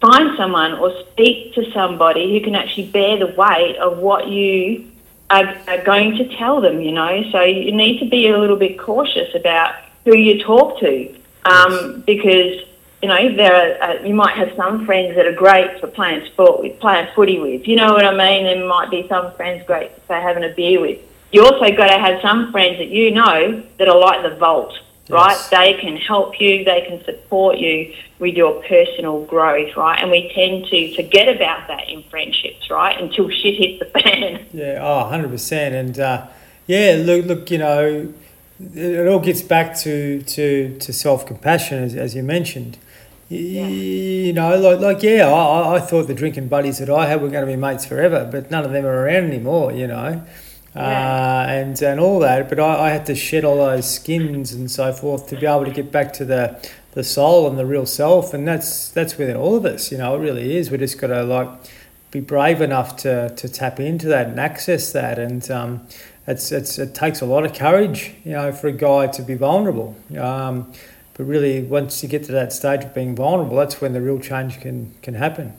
[0.02, 4.92] find someone or speak to somebody who can actually bear the weight of what you
[5.30, 7.24] are, are going to tell them, you know.
[7.32, 9.76] So you need to be a little bit cautious about
[10.06, 12.62] who you talk to um, because,
[13.02, 16.26] you know, there are, uh, you might have some friends that are great for playing
[16.28, 17.68] sport with, playing footy with.
[17.68, 18.44] You know what I mean?
[18.44, 21.00] There might be some friends great for having a beer with.
[21.32, 24.78] You also got to have some friends that you know that are like the vault,
[25.10, 25.38] right?
[25.52, 30.00] They can help you, they can support you with your personal growth, right?
[30.02, 33.00] And we tend to forget about that in friendships, right?
[33.00, 34.46] Until shit hits the fan.
[34.54, 35.52] Yeah, oh, 100%.
[35.74, 36.28] And uh,
[36.68, 38.13] yeah, look, look, you know,
[38.76, 42.78] it, all gets back to, to, to self compassion, as, as you mentioned.
[43.30, 47.08] Y- You know, like, like yeah, I, I- I thought the drinking buddies that I
[47.08, 49.88] had were going to be mates forever, but none of them are around anymore, you
[49.88, 50.24] know.
[50.76, 54.72] Uh, and and all that, but I, I had to shed all those skins and
[54.72, 56.60] so forth to be able to get back to the
[56.94, 60.16] the soul and the real self, and that's that's within all of us, you know.
[60.16, 60.72] It really is.
[60.72, 61.50] We just got to like
[62.14, 65.18] be brave enough to, to tap into that and access that.
[65.18, 65.88] And um,
[66.28, 69.34] it's, it's, it takes a lot of courage, you know, for a guy to be
[69.34, 69.98] vulnerable.
[70.18, 70.72] Um,
[71.16, 74.20] but really, once you get to that stage of being vulnerable, that's when the real
[74.20, 75.54] change can, can happen.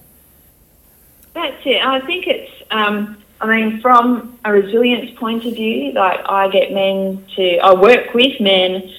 [1.34, 1.84] That's it.
[1.84, 6.72] I think it's, um, I mean, from a resilience point of view, like I get
[6.72, 8.90] men to, I work with men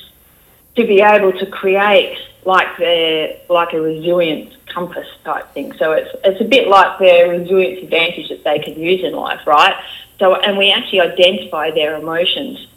[0.76, 5.74] to be able to create like their, like a resilience compass type thing.
[5.74, 9.48] So it's, it's a bit like their resilience advantage that they can use in life,
[9.48, 9.84] right?
[10.20, 12.68] So, and we actually identify their emotions,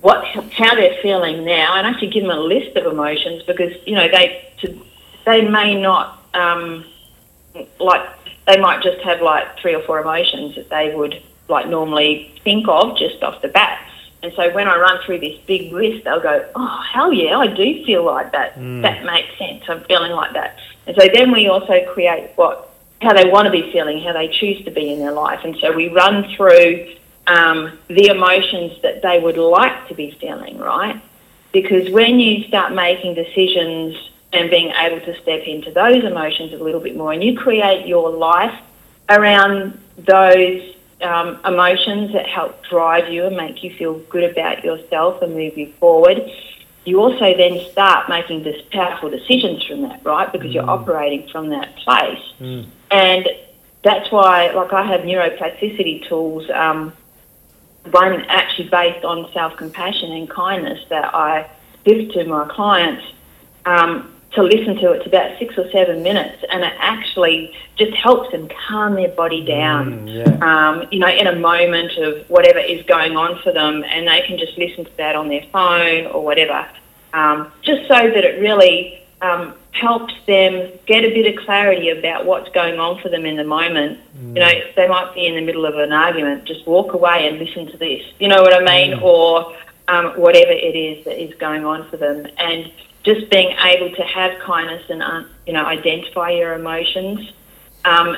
[0.00, 3.96] what, how they're feeling now, and actually give them a list of emotions because, you
[3.96, 4.80] know, they, to,
[5.26, 6.84] they may not, um,
[7.80, 12.32] like they might just have like three or four emotions that they would like normally
[12.44, 13.86] think of just off the bat.
[14.22, 17.46] And so when I run through this big list, they'll go, "Oh hell yeah, I
[17.46, 18.54] do feel like that.
[18.82, 19.64] That makes sense.
[19.68, 23.50] I'm feeling like that." And so then we also create what how they want to
[23.50, 25.40] be feeling, how they choose to be in their life.
[25.44, 26.94] And so we run through
[27.26, 31.00] um, the emotions that they would like to be feeling, right?
[31.52, 36.56] Because when you start making decisions and being able to step into those emotions a
[36.56, 38.58] little bit more, and you create your life
[39.08, 45.22] around those um, emotions that help drive you and make you feel good about yourself
[45.22, 46.30] and move you forward,
[46.84, 50.30] you also then start making this powerful decisions from that, right?
[50.32, 52.22] Because you're operating from that place.
[52.38, 52.66] Mm.
[52.90, 53.28] And
[53.82, 56.92] that's why, like, I have neuroplasticity tools, um,
[57.90, 61.48] one actually based on self compassion and kindness that I
[61.84, 63.04] give to my clients
[63.64, 64.92] um, to listen to.
[64.92, 69.44] It's about six or seven minutes, and it actually just helps them calm their body
[69.44, 70.06] down.
[70.06, 70.38] Mm, yeah.
[70.46, 74.22] Um, you know, in a moment of whatever is going on for them, and they
[74.22, 76.68] can just listen to that on their phone or whatever,
[77.12, 82.24] um, just so that it really um, helps them get a bit of clarity about
[82.24, 83.98] what's going on for them in the moment.
[84.34, 87.38] You know, they might be in the middle of an argument, just walk away and
[87.38, 88.02] listen to this.
[88.18, 89.00] You know what I mean?
[89.02, 89.56] Or
[89.88, 92.70] um, whatever it is that is going on for them, and
[93.02, 97.32] just being able to have kindness and uh, you know identify your emotions
[97.84, 98.16] um,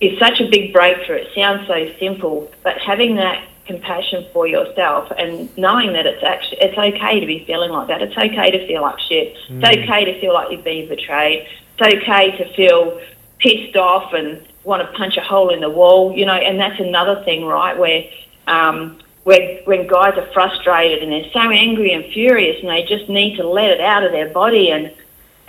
[0.00, 1.16] is such a big breakthrough.
[1.16, 6.58] It sounds so simple, but having that compassion for yourself and knowing that it's actually
[6.60, 8.02] it's okay to be feeling like that.
[8.02, 9.36] It's okay to feel like shit.
[9.48, 11.46] It's okay to feel like you've been betrayed.
[11.78, 13.00] It's okay to feel
[13.38, 16.16] pissed off and want to punch a hole in the wall.
[16.16, 17.78] You know, and that's another thing, right?
[17.78, 18.04] Where
[18.46, 23.08] um, when when guys are frustrated and they're so angry and furious and they just
[23.08, 24.90] need to let it out of their body and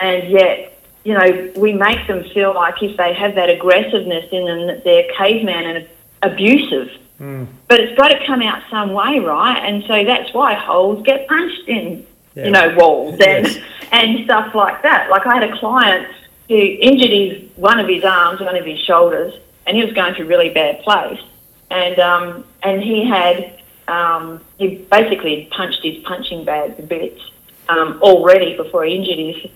[0.00, 4.44] and yet you know we make them feel like if they have that aggressiveness in
[4.44, 5.88] them that they're caveman and
[6.22, 6.90] abusive.
[7.68, 9.58] But it's got to come out some way right?
[9.58, 12.44] And so that's why holes get punched in Yeah.
[12.46, 13.58] you know walls and Yes.
[13.92, 15.10] and stuff like that.
[15.10, 16.08] Like I had a client
[16.48, 19.34] who injured his one of his arms one of his shoulders
[19.66, 21.20] and he was going through a really bad place.
[21.70, 23.59] And um, and he had
[23.90, 27.18] um, he basically punched his punching bag a bit
[27.68, 29.50] um, already before he injured his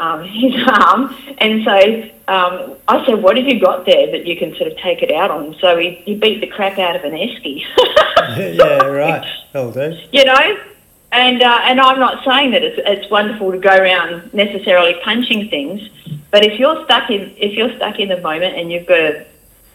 [0.00, 1.14] um, his arm.
[1.38, 4.78] And so um, I said, "What have you got there that you can sort of
[4.78, 7.64] take it out on?" So he, he beat the crap out of an esky.
[8.56, 9.26] yeah, right.
[9.52, 9.98] That'll do.
[10.12, 10.58] you know.
[11.10, 15.48] And uh, and I'm not saying that it's it's wonderful to go around necessarily punching
[15.48, 15.88] things,
[16.30, 19.26] but if you're stuck in if you're stuck in the moment and you've got to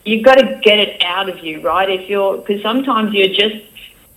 [0.05, 1.89] you've got to get it out of you, right?
[1.89, 3.65] If you're because sometimes you're just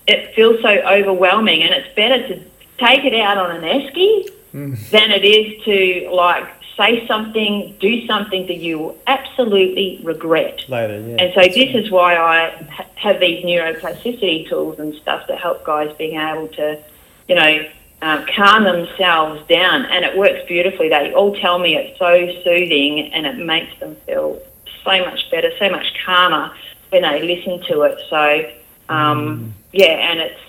[0.06, 2.42] it feels so overwhelming, and it's better to
[2.78, 4.30] take it out on an esky
[4.90, 10.68] than it is to like say something, do something that you will absolutely regret.
[10.68, 11.16] Later, yeah.
[11.22, 15.64] And so this is why I ha- have these neuroplasticity tools and stuff to help
[15.64, 16.78] guys being able to,
[17.28, 17.66] you know,
[18.02, 19.86] um, calm themselves down.
[19.86, 20.90] And it works beautifully.
[20.90, 24.40] They all tell me it's so soothing and it makes them feel
[24.84, 26.54] so much better, so much calmer
[26.90, 27.98] when they listen to it.
[28.10, 28.50] So,
[28.88, 30.40] um, yeah, and it's,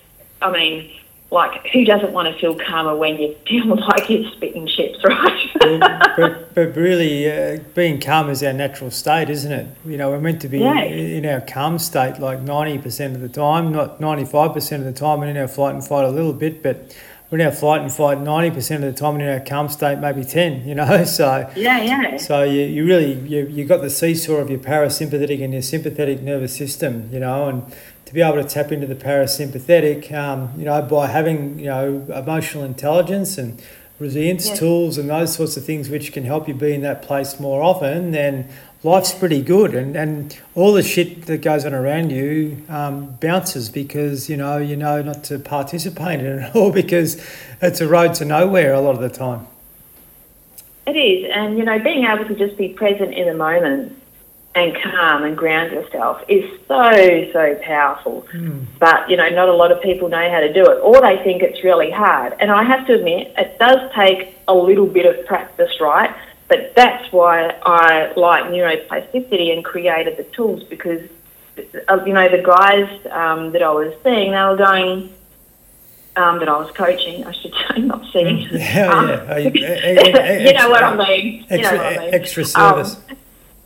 [0.42, 0.90] I mean,
[1.30, 5.50] like, who doesn't want to feel calmer when you feel like you're spitting chips, right?
[6.16, 9.68] but, but really, uh, being calm is our natural state, isn't it?
[9.86, 10.84] You know, we're meant to be Yeah.
[10.84, 15.30] in our calm state like 90% of the time, not 95% of the time, and
[15.30, 16.96] in our flight and fight a little bit, but
[17.30, 20.00] we're in our flight and fight 90% of the time, and in our calm state
[20.00, 21.04] maybe 10, you know?
[21.06, 22.16] So, yeah, yeah.
[22.16, 26.22] so you, you really, you, you got the seesaw of your parasympathetic and your sympathetic
[26.22, 27.64] nervous system, you know, and
[28.08, 32.06] to be able to tap into the parasympathetic, um, you know, by having, you know,
[32.16, 33.62] emotional intelligence and
[34.00, 34.56] resilience Yeah.
[34.56, 37.62] tools and those sorts of things which can help you be in that place more
[37.62, 38.48] often, then
[38.82, 39.76] life's pretty good.
[39.76, 44.56] And, and all the shit that goes on around you um, bounces because, you know,
[44.58, 47.22] you know not to participate in it all because
[47.62, 49.48] it's a road to nowhere a lot of the time.
[50.86, 53.97] It is, and you know, being able to just be present in the moment
[54.58, 56.92] and calm and ground yourself is so
[57.32, 58.26] so powerful.
[58.80, 61.18] But you know, not a lot of people know how to do it, or they
[61.24, 62.34] think it's really hard.
[62.40, 66.12] And I have to admit, it does take a little bit of practice, right?
[66.48, 71.02] But that's why I like neuroplasticity and created the tools because
[71.90, 75.14] uh, you know the guys um, that I was seeing, they were going.
[76.16, 78.40] Um, that I was coaching, I should say, not seeing.
[78.52, 79.38] Yeah, Um, yeah.
[79.38, 79.66] You-
[80.16, 81.46] uh, uh, you know what I mean.
[81.52, 82.14] You know what I mean.
[82.16, 83.00] extra service.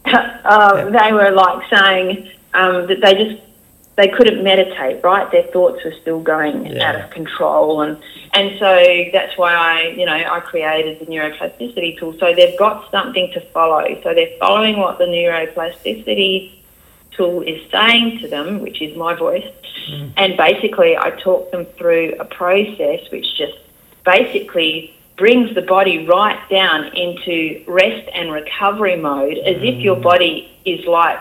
[0.06, 3.42] Uh, They were like saying um, that they just
[3.98, 5.04] they couldn't meditate.
[5.04, 6.90] Right, their thoughts were still going Yeah.
[6.90, 7.98] out of control, and
[8.34, 12.14] and so that's why I you know I created the neuroplasticity tool.
[12.20, 13.86] So they've got something to follow.
[14.04, 16.52] So they're following what the neuroplasticity
[17.12, 19.48] tool is saying to them, which is my voice.
[20.16, 23.58] And basically, I talk them through a process which just
[24.06, 30.52] basically brings the body right down into rest and recovery mode as if your body
[30.66, 31.20] is like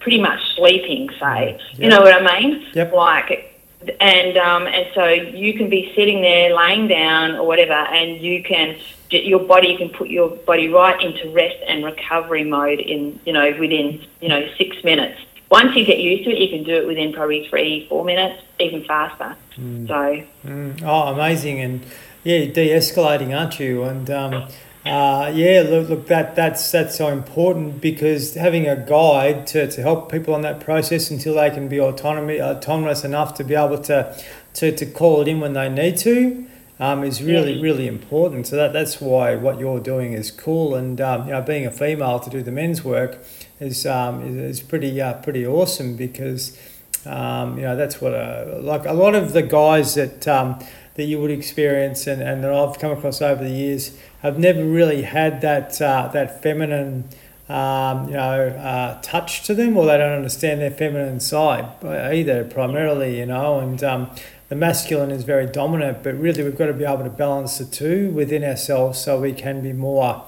[0.00, 1.60] pretty much sleeping, say.
[1.74, 2.66] You know what I mean?
[2.72, 2.94] Yep.
[2.94, 3.60] Like,
[4.00, 8.42] and um, and so you can be sitting there, laying down or whatever, and you
[8.42, 8.78] can
[9.10, 13.34] your body you can put your body right into rest and recovery mode in you
[13.34, 16.74] know within you know six minutes once you get used to it, you can do
[16.74, 19.36] it within probably three, four minutes, even faster.
[19.58, 19.86] Mm.
[19.86, 20.82] So, Mm.
[20.82, 21.60] Oh, amazing!
[21.60, 21.84] And
[22.24, 23.82] yeah, de-escalating, aren't you?
[23.82, 24.48] And um,
[24.84, 29.80] uh, yeah, look, look, that that's that's so important because having a guide to, to
[29.80, 33.78] help people on that process until they can be autonomy autonomous enough to be able
[33.78, 34.16] to
[34.54, 36.46] to, to call it in when they need to.
[36.80, 38.48] Um, is really really important.
[38.48, 41.70] So that that's why what you're doing is cool, and um, you know being a
[41.70, 43.18] female to do the men's work
[43.60, 46.58] is um, is, is pretty uh, pretty awesome because
[47.06, 50.58] um, you know that's what a, like a lot of the guys that um,
[50.94, 53.96] that you would experience and, and that I've come across over the years.
[54.22, 57.08] I've never really had that uh, that feminine
[57.48, 62.44] um, you know uh, touch to them or they don't understand their feminine side either
[62.44, 64.10] primarily you know and um,
[64.48, 67.64] the masculine is very dominant but really we've got to be able to balance the
[67.64, 70.24] two within ourselves so we can be more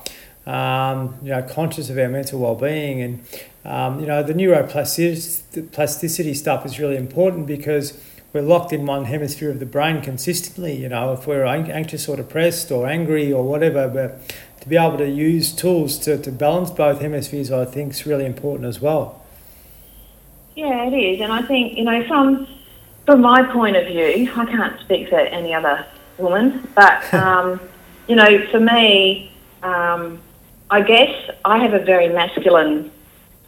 [0.46, 3.02] um, you know conscious of our mental well-being.
[3.02, 3.24] And
[3.64, 7.98] um, you know the neuroplasticity stuff is really important because
[8.34, 10.74] we're locked in one hemisphere of the brain consistently.
[10.74, 14.98] You know, if we're anxious or depressed or angry or whatever, but to be able
[14.98, 19.22] to use tools to, to balance both hemispheres, I think, is really important as well.
[20.56, 21.20] yeah, it is.
[21.20, 22.46] And I think, you know, from
[23.06, 25.86] from my point of view, I can't speak for any other
[26.18, 27.60] woman, but, um,
[28.08, 29.30] you know, for me,
[29.62, 30.18] um,
[30.70, 31.14] I guess
[31.44, 32.90] I have a very masculine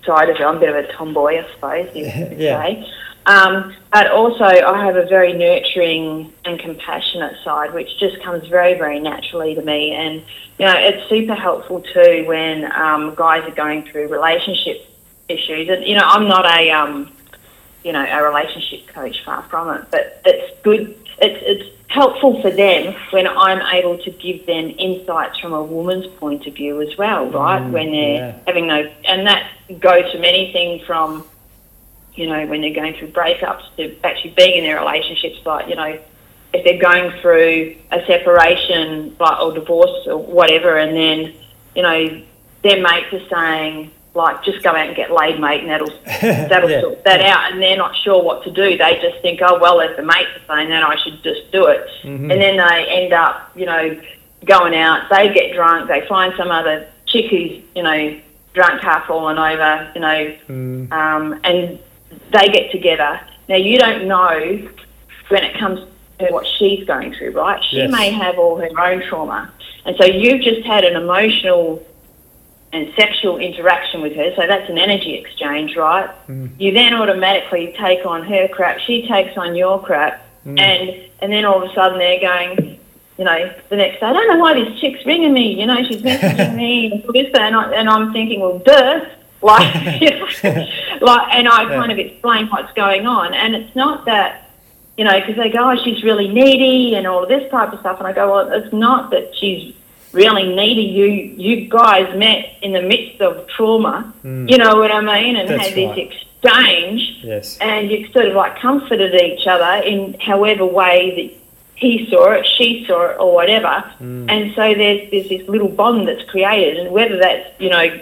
[0.04, 0.42] side of it.
[0.42, 2.62] I'm a bit of a tomboy, I suppose you could Yeah.
[2.62, 2.86] say.
[3.26, 8.74] Um, but also, I have a very nurturing and compassionate side, which just comes very,
[8.74, 9.92] very naturally to me.
[9.92, 10.22] And,
[10.58, 14.88] you know, it's super helpful too when um, guys are going through relationship
[15.28, 15.68] issues.
[15.68, 17.10] And, you know, I'm not a, um,
[17.82, 20.96] you know, a relationship coach, far from it, but it's good.
[21.18, 26.06] It's, it's helpful for them when I'm able to give them insights from a woman's
[26.18, 27.62] point of view as well, right?
[27.62, 28.38] Mm, when they're yeah.
[28.46, 29.50] having those, and that
[29.80, 31.24] goes to many things from,
[32.16, 35.76] you know, when they're going through breakups to actually being in their relationships, like, you
[35.76, 35.98] know,
[36.52, 41.32] if they're going through a separation, like, or divorce or whatever, and then,
[41.74, 42.22] you know,
[42.62, 45.88] their mates are saying, like, just go out and get laid, mate, and that'll
[46.48, 46.80] that'll Yeah.
[46.80, 47.52] sort that out.
[47.52, 48.78] And they're not sure what to do.
[48.78, 51.66] They just think, oh well, if the mates are saying that, I should just do
[51.66, 51.86] it.
[52.02, 52.32] Mhm.
[52.32, 54.00] And then they end up, you know,
[54.46, 55.10] going out.
[55.10, 55.88] They get drunk.
[55.88, 58.16] They find some other chick who's, you know,
[58.54, 61.78] drunk, half fallen over, you know, Mm, um, and
[62.32, 63.20] they get together.
[63.48, 64.68] Now you don't know
[65.28, 65.80] when it comes
[66.18, 67.62] to what she's going through, right?
[67.64, 67.90] She Yes.
[67.90, 69.50] may have all her own trauma,
[69.84, 71.84] and so you've just had an emotional
[72.72, 74.34] and sexual interaction with her.
[74.34, 76.10] So that's an energy exchange, right?
[76.28, 76.50] Mm.
[76.58, 78.80] You then automatically take on her crap.
[78.80, 80.58] She takes on your crap, Mm.
[80.60, 82.78] and and then all of a sudden they're going.
[83.18, 85.58] You know, the next day, I don't know why this chick's ringing me.
[85.58, 89.06] You know, she's messaging me and all this, and, I, and I'm thinking, well, duh,
[89.46, 90.26] like, you know,
[91.00, 94.50] like, and I kind of explain what's going on, and it's not that,
[94.96, 97.80] you know, because they go, oh, she's really needy and all of this type of
[97.80, 99.74] stuff, and I go, well, it's not that she's
[100.12, 100.82] really needy.
[100.82, 104.50] You, you guys met in the midst of trauma, Mm.
[104.50, 105.98] you know what I mean, and That's had this right.
[106.10, 107.58] exchange, yes.
[107.60, 111.42] and you sort of like comforted each other in however way that
[111.76, 113.84] he saw it, she saw it, or whatever.
[114.00, 114.30] Mm.
[114.30, 118.00] And so there's there's this little bond that's created, and whether that's you know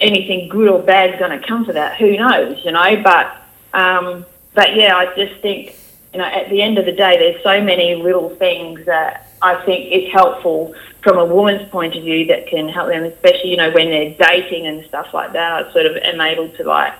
[0.00, 3.02] anything good or bad is going to come to that, who knows, you know?
[3.02, 3.36] But
[3.72, 4.24] um,
[4.54, 5.76] but yeah, I just think
[6.12, 9.62] you know at the end of the day, there's so many little things that I
[9.64, 13.56] think is helpful from a woman's point of view that can help them, especially you
[13.56, 15.66] know when they're dating and stuff like that.
[15.66, 16.94] I sort of am able to like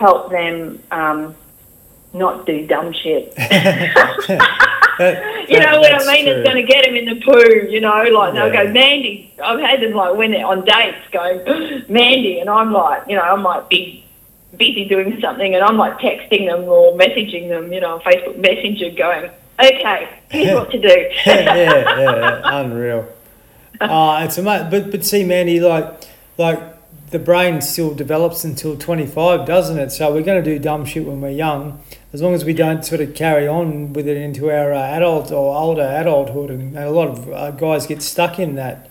[0.00, 0.80] help them.
[0.90, 1.34] Um,
[2.12, 3.34] not do dumb shit.
[3.36, 4.64] That-
[5.48, 6.24] You know what I mean?
[6.24, 6.34] true.
[6.34, 9.32] It's going to get them in the poo, you know, like they'll go, Mandy.
[9.42, 13.22] I've had them like when they're on dates going, Mandy, and I'm like, you know,
[13.22, 14.04] I might be
[14.56, 18.38] busy doing something and I'm like texting them or messaging them, you know, on Facebook
[18.38, 19.30] Messenger going,
[19.60, 20.88] okay, here's what to do.
[21.26, 23.08] yeah, yeah, yeah, unreal.
[23.80, 24.70] Uh, it's amazing.
[24.70, 26.02] But but see, Mandy, like
[26.36, 26.60] like
[27.10, 29.90] the brain still develops until twenty five, doesn't it?
[29.90, 31.80] So we're going to do dumb shit when we're young,
[32.12, 35.30] as long as we don't sort of carry on with it into our uh, adult
[35.32, 36.50] or older adulthood.
[36.50, 38.90] And a lot of uh, guys get stuck in that,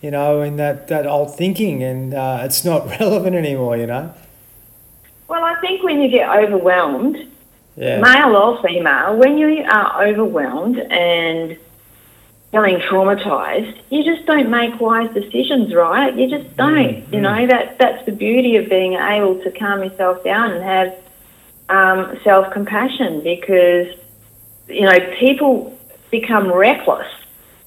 [0.00, 3.76] you know, in that that old thinking, and uh, it's not relevant anymore.
[3.76, 4.14] You know.
[5.28, 7.16] well, I think when you get overwhelmed,
[7.76, 8.00] Yeah.
[8.00, 11.56] male or female, when you are overwhelmed and
[12.50, 16.14] feeling traumatized, you just don't make wise decisions, right?
[16.16, 17.10] You just don't.
[17.12, 20.96] You know that that's the beauty of being able to calm yourself down and have
[21.68, 23.88] um, self compassion because
[24.68, 25.78] you know people
[26.10, 27.06] become reckless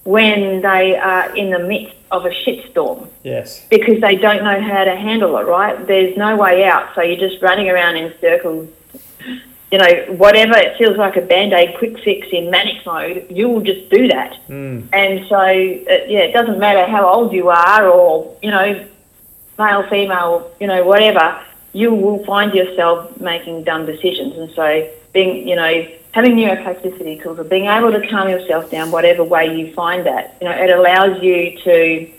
[0.04, 3.66] when they are in the midst of a shitstorm Yes.
[3.70, 5.86] because they don't know how to handle it, right?
[5.86, 8.68] There's no way out, so you're just running around in circles.
[9.72, 13.47] You know, whatever it feels like a band aid quick fix in manic mode, you
[13.47, 14.38] will just do that.
[14.49, 14.88] Mm.
[14.91, 18.86] And so, uh, yeah, it doesn't matter how old you are or, you know,
[19.57, 21.41] male, female, you know, whatever,
[21.74, 24.38] you will find yourself making dumb decisions.
[24.38, 28.91] And so, being, you know, having neuroplasticity tools or being able to calm yourself down,
[28.91, 32.11] whatever way you find that, you know, it allows you to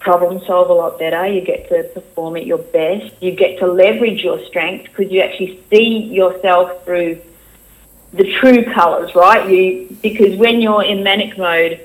[0.00, 1.26] problem solve a lot better.
[1.26, 3.14] You get to perform at your best.
[3.22, 7.20] You get to leverage your strengths because you actually see yourself through
[8.12, 9.48] the true colours, right?
[9.48, 11.80] You because when you're in manic mode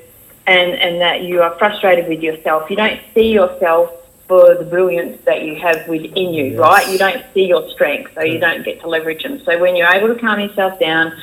[0.47, 3.91] and and that you are frustrated with yourself, you don't see yourself
[4.27, 6.57] for the brilliance that you have within you, Yes.
[6.57, 6.89] right?
[6.89, 9.39] You don't see your strengths, so you don't get to leverage them.
[9.45, 11.13] So when you're able to calm yourself down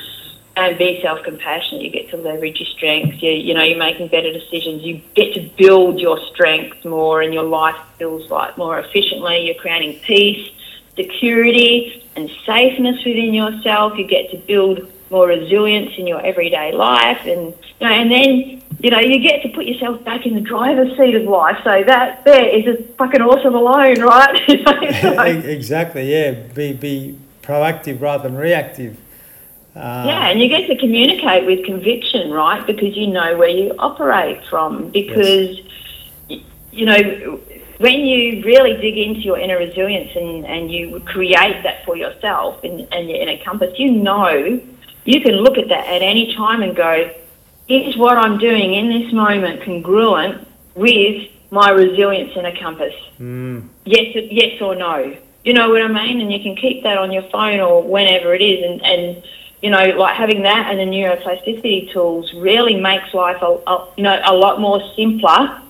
[0.55, 3.21] and be self-compassionate, you get to leverage your strengths.
[3.21, 4.83] You, you know, you're making better decisions.
[4.83, 9.47] You get to build your strengths more, and your life feels like more efficiently.
[9.47, 10.51] You're creating peace,
[10.95, 13.97] security, and safeness within yourself.
[13.97, 18.61] You get to build more resilience in your everyday life, and you know, and then
[18.79, 21.57] you know you get to put yourself back in the driver's seat of life.
[21.63, 24.39] So that there is a fucking awesome alone, right?
[25.01, 26.11] So- exactly.
[26.11, 26.31] Yeah.
[26.53, 28.97] Be be proactive rather than reactive.
[29.75, 32.65] Uh, Yeah, and you get to communicate with conviction, right?
[32.65, 34.89] Because you know where you operate from.
[34.89, 35.59] Because,
[36.29, 37.39] y you know,
[37.77, 42.63] when you really dig into your inner resilience and, and you create that for yourself
[42.63, 44.59] and, and your inner compass, you know
[45.05, 47.11] you can look at that at any time and go,
[47.67, 52.93] is what I'm doing in this moment congruent with my resilience inner compass?
[53.19, 55.15] Mm, yes, yes or no.
[55.43, 56.21] You know what I mean?
[56.21, 58.63] And you can keep that on your phone or whenever it is.
[58.63, 59.23] And, and
[59.63, 64.03] you know, like having that and the neuroplasticity tools really makes life, a, a, you
[64.03, 65.61] know, a lot more simpler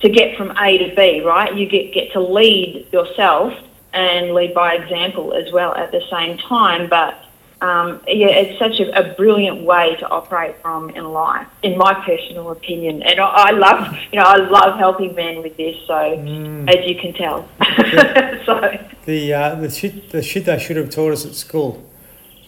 [0.00, 1.56] to get from A to B, right?
[1.56, 3.54] You get, get to lead yourself
[3.94, 6.90] and lead by example as well at the same time.
[6.90, 7.24] But
[7.62, 11.94] um, yeah, it's such a, a brilliant way to operate from in life, in my
[12.04, 13.02] personal opinion.
[13.04, 15.76] And I, I love, you know, I love helping men with this.
[15.86, 16.68] So mm.
[16.68, 17.48] as you can tell.
[18.44, 21.90] so The uh, the shit the shit they should have taught us at school.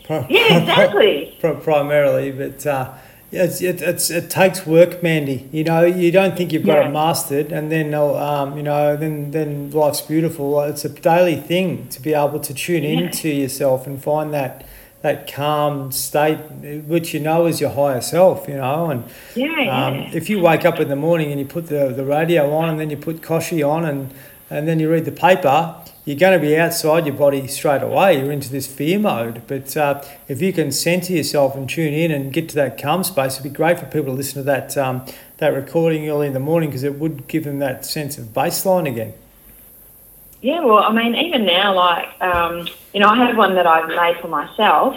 [0.07, 1.37] Pri- yeah, exactly.
[1.41, 2.93] pri- primarily, but uh,
[3.33, 5.49] it's, it, it's it takes work, Mandy.
[5.53, 6.89] You know, you don't think you've got Yeah.
[6.89, 10.61] it mastered, and then uh, um, you know, then then life's beautiful.
[10.63, 12.91] It's a daily thing to be able to tune Yeah.
[13.01, 14.65] into yourself and find that
[15.03, 16.39] that calm state,
[16.87, 18.49] which you know is your higher self.
[18.49, 19.05] You know, and
[19.35, 19.49] Yeah,
[19.87, 20.11] um, yeah.
[20.15, 22.79] if you wake up in the morning and you put the, the radio on and
[22.81, 24.11] then you put Kochie on and,
[24.51, 25.75] and then you read the paper,
[26.07, 28.21] you're going to be outside your body straight away.
[28.21, 29.43] You're into this fear mode.
[29.49, 33.03] But uh, if you can center yourself and tune in and get to that calm
[33.03, 35.05] space, it'd be great for people to listen to that, um,
[35.39, 38.89] that recording early in the morning because it would give them that sense of baseline
[38.89, 39.15] again.
[40.43, 43.89] Yeah, well, I mean, even now, like, um, you know, I have one that I've
[43.89, 44.97] made for myself,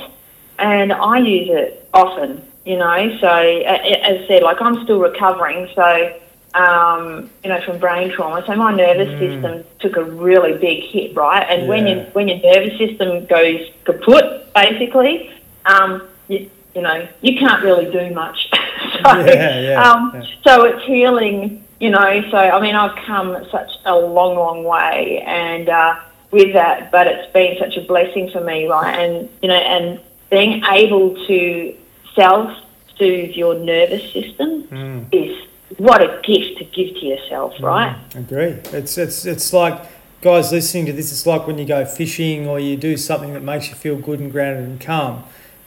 [0.60, 2.45] and I use it often.
[2.66, 6.20] You know, so as I said, like, I'm still recovering, so
[6.56, 8.43] um, you know, from brain trauma.
[8.45, 9.20] So my nervous Mm.
[9.20, 11.45] system took a really big hit, right?
[11.50, 11.95] And when Yeah.
[11.95, 15.30] you when your nervous system goes kaput, basically,
[15.66, 18.50] um, you, you know, you can't really do much.
[19.04, 22.24] so, Yeah, yeah, um, so it's healing, you know.
[22.32, 25.95] So I mean, I've come such a long, long way, and uh,
[26.32, 28.95] with that, but it's been such a blessing for me, right?
[29.00, 30.00] And you know, and
[30.32, 31.76] being able to
[32.16, 32.52] self
[32.97, 35.06] soothe your nervous system Mm.
[35.12, 35.36] is
[35.78, 37.95] what a gift to give to yourself, mm, right?
[38.15, 38.57] Agree.
[38.78, 39.82] It's it's it's like
[40.22, 41.11] guys listening to this.
[41.11, 44.20] It's like when you go fishing or you do something that makes you feel good
[44.20, 45.24] and grounded and calm.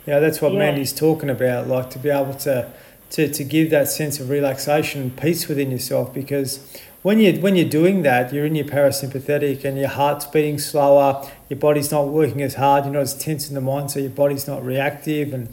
[0.07, 0.59] You know that's what Yeah.
[0.59, 1.68] Mandy's talking about.
[1.68, 2.72] Like to be able to
[3.11, 6.61] to to give that sense of relaxation and peace within yourself because.
[7.03, 11.28] When you when you're doing that, you're in your parasympathetic and your heart's beating slower.
[11.48, 12.84] Your body's not working as hard.
[12.84, 15.34] You're not as tense in the mind, so your body's not reactive.
[15.34, 15.53] And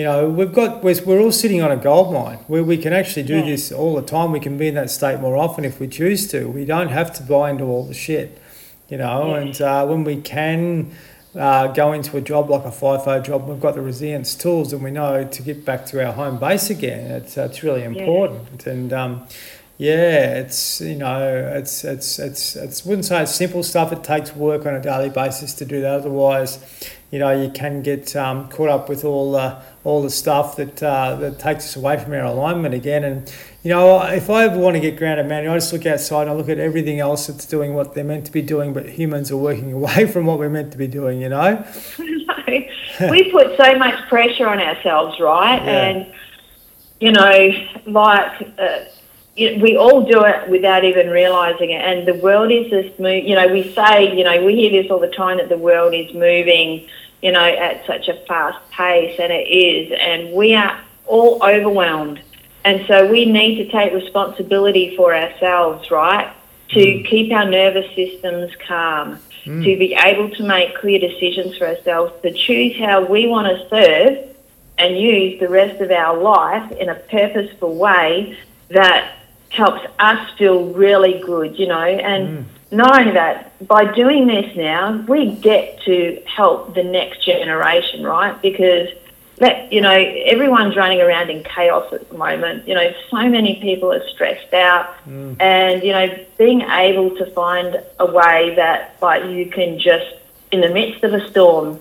[0.00, 2.94] you know we've got we're, we're all sitting on a gold mine where we can
[2.94, 3.44] actually do Yeah.
[3.52, 4.32] this all the time.
[4.32, 6.48] We can be in that state more often if we choose to.
[6.48, 8.40] We don't have to buy into all the shit,
[8.88, 9.34] you know.
[9.34, 9.40] Yeah.
[9.42, 10.92] And uh, when we can
[11.38, 14.82] uh, go into a job like a FIFO job, we've got the resilience tools, and
[14.82, 17.10] we know to get back to our home base again.
[17.10, 18.66] It's uh, it's really important.
[18.66, 19.26] And um,
[19.76, 21.20] yeah, it's you know
[21.58, 23.92] it's it's it's it's wouldn't say it's simple stuff.
[23.92, 25.92] It takes work on a daily basis to do that.
[26.00, 26.52] Otherwise,
[27.10, 29.48] you know you can get um, caught up with all the
[29.82, 33.04] all the stuff that uh, that takes us away from our alignment again.
[33.04, 36.22] And you know if I ever want to get grounded, man, I just look outside
[36.22, 38.88] and I look at everything else that's doing what they're meant to be doing, but
[38.88, 41.20] humans are working away from what we're meant to be doing.
[41.20, 41.66] You know.
[41.98, 45.62] we put so much pressure on ourselves, right?
[45.62, 45.88] Yeah.
[45.88, 46.12] And
[47.00, 47.50] you know,
[47.86, 48.84] like uh,
[49.36, 51.80] we all do it without even realizing it.
[51.80, 53.24] And the world is just move.
[53.24, 55.94] You know, we say, you know, we hear this all the time that the world
[55.94, 56.86] is moving,
[57.22, 59.92] you know, at such a fast pace, and it is.
[59.98, 62.20] And we are all overwhelmed.
[62.64, 66.32] And so we need to take responsibility for ourselves, right?
[66.70, 67.08] To mm.
[67.08, 69.64] keep our nervous systems calm, mm.
[69.64, 73.68] to be able to make clear decisions for ourselves, to choose how we want to
[73.68, 74.36] serve
[74.78, 79.16] and use the rest of our life in a purposeful way that
[79.50, 82.44] helps us feel really good, you know, and mm.
[82.70, 88.40] Knowing that by doing this now, we get to help the next generation, right?
[88.40, 88.88] Because
[89.38, 92.68] that, you know, everyone's running around in chaos at the moment.
[92.68, 95.36] You know, so many people are stressed out, mm.
[95.40, 100.14] and you know, being able to find a way that, like, you can just,
[100.52, 101.80] in the midst of a storm,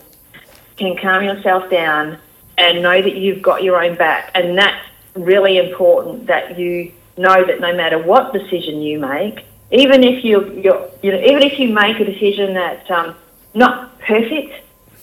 [0.77, 2.17] can calm yourself down
[2.57, 6.27] and know that you've got your own back, and that's really important.
[6.27, 11.11] That you know that no matter what decision you make, even if you you're, you
[11.11, 13.15] know, even if you make a decision that's um,
[13.53, 14.53] not perfect,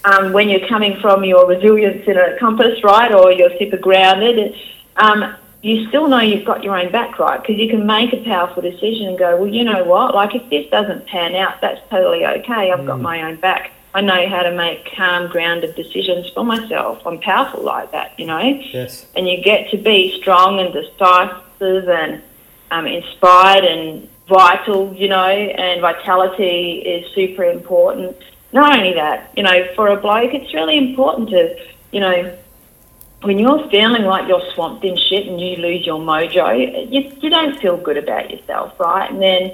[0.05, 4.57] um, when you're coming from your resilience in a compass, right, or you're super grounded,
[4.97, 7.41] um, you still know you've got your own back, right?
[7.41, 10.15] Because you can make a powerful decision and go, well, you know what?
[10.15, 12.71] Like if this doesn't pan out, that's totally okay.
[12.71, 12.87] I've mm.
[12.87, 13.73] got my own back.
[13.93, 17.05] I know how to make calm, grounded decisions for myself.
[17.07, 18.39] I'm powerful like that, you know.
[18.39, 19.07] Yes.
[19.17, 22.23] And you get to be strong and decisive and
[22.71, 28.17] um, inspired and vital, you know, and vitality is super important.
[28.53, 31.59] Not only that, you know, for a bloke, it's really important to,
[31.93, 32.37] you know,
[33.23, 37.31] when you're feeling like you're swamped in shit and you lose your mojo, you, you
[37.31, 39.11] don't feel good about yourself, right?
[39.11, 39.53] And then,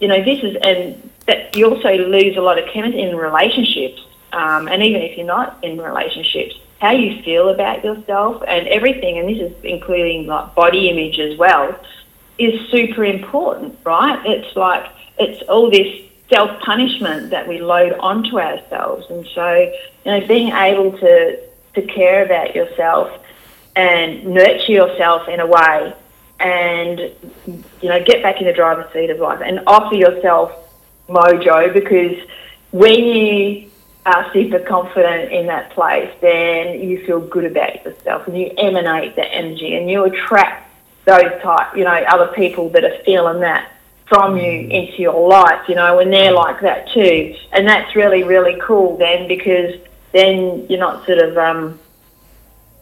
[0.00, 4.02] you know, this is, and that you also lose a lot of chemistry in relationships.
[4.32, 9.18] Um, and even if you're not in relationships, how you feel about yourself and everything,
[9.18, 11.78] and this is including like body image as well,
[12.46, 14.20] is super important, right?
[14.26, 19.72] It's like it's all this self punishment that we load onto ourselves, and so
[20.04, 21.40] you know, being able to
[21.74, 23.18] to care about yourself
[23.74, 25.94] and nurture yourself in a way,
[26.40, 27.00] and
[27.46, 30.52] you know, get back in the driver's seat of life and offer yourself
[31.08, 32.18] mojo because
[32.70, 33.70] when you
[34.04, 39.14] are super confident in that place, then you feel good about yourself and you emanate
[39.16, 40.68] that energy and you attract
[41.04, 43.72] those type, you know, other people that are feeling that
[44.06, 47.34] from you into your life, you know, and they're like that too.
[47.52, 49.74] And that's really, really cool then because
[50.12, 51.80] then you're not sort of, um,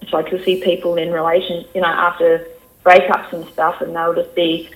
[0.03, 2.47] it's like you'll see people in relation, you know, after
[2.85, 4.71] breakups and stuff and they'll just be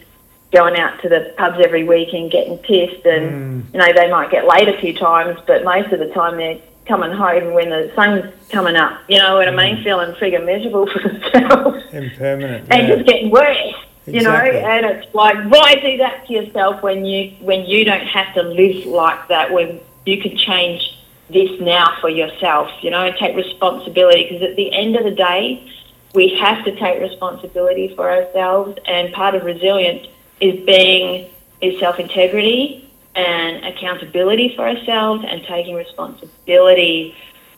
[0.53, 3.73] going out to the pubs every week and getting pissed and mm.
[3.73, 6.61] you know they might get late a few times but most of the time they're
[6.87, 9.49] coming home when the sun's coming up you know what.
[9.49, 9.85] I mean mm.
[9.85, 13.57] feeling friggin' miserable for themselves impermanent and just getting worse
[14.07, 14.15] exactly.
[14.15, 18.07] you know and it's like why do that to yourself when you when you don't
[18.07, 20.99] have to live like that when you can change
[21.31, 25.11] this now for yourself you know and take responsibility because at the end of the
[25.11, 25.71] day
[26.15, 30.07] we have to take responsibility for ourselves and part of resilience
[30.41, 31.29] is being
[31.61, 32.84] is self integrity
[33.15, 37.15] and accountability for ourselves and taking responsibility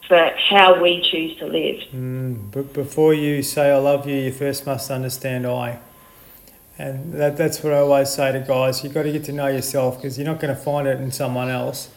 [0.07, 1.81] for how we choose to live.
[1.93, 5.81] Mm, but before you say I love you, you first must understand I.
[6.79, 8.85] And that, that's what I always say to guys.
[8.85, 11.11] You've got to get to know yourself because you're not going to find it in
[11.11, 11.89] someone else.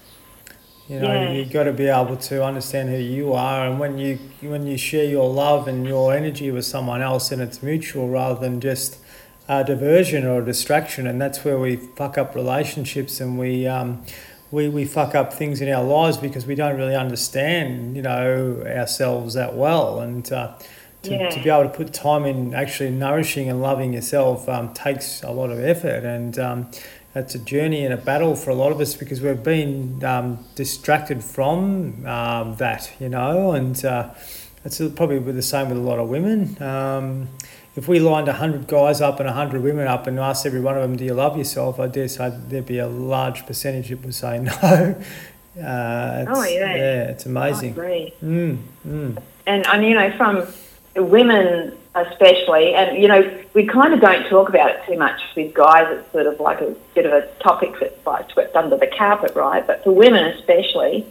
[0.88, 1.32] You know, yeah.
[1.34, 4.76] you've got to be able to understand who you are, and when you when you
[4.76, 8.98] share your love and your energy with someone else, and it's mutual rather than just
[9.50, 14.06] a diversion or a distraction, and that's where we fuck up relationships and we um,
[14.52, 18.64] we, we fuck up things in our lives because we don't really understand you know
[18.66, 20.32] ourselves that well and.
[20.32, 20.58] Uh,
[21.02, 21.30] to, yeah.
[21.30, 25.32] to be able to put time in actually nourishing and loving yourself um, takes a
[25.32, 26.70] lot of effort and um,
[27.16, 30.46] it's a journey and a battle for a lot of us because we've been um,
[30.56, 34.12] distracted from um, that, you know, and uh,
[34.64, 36.56] it's probably the same with a lot of women.
[37.76, 40.82] If we lined 100 guys up and 100 women up and asked every one of
[40.82, 41.80] them, Do you love yourself?
[41.80, 44.96] I dare say there'd be a large percentage that would say no.
[45.60, 46.76] Uh, oh, yeah.
[46.76, 47.70] Yeah, it's amazing.
[47.70, 48.14] I agree.
[48.24, 48.58] Mm,
[48.88, 49.22] mm.
[49.46, 50.48] And, and, you know, from
[50.96, 55.54] women especially, and, you know, we kind of don't talk about it too much with
[55.54, 55.88] guys.
[55.90, 59.36] It's sort of like a bit of a topic that's like swept under the carpet,
[59.36, 59.66] right?
[59.66, 61.06] But for women especially,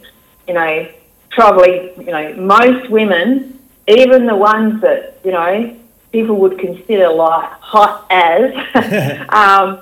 [0.47, 0.87] you know,
[1.31, 5.75] probably, you know, most women, even the ones that, you know,
[6.11, 8.53] people would consider like hot as,
[9.29, 9.79] um,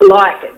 [0.00, 0.52] like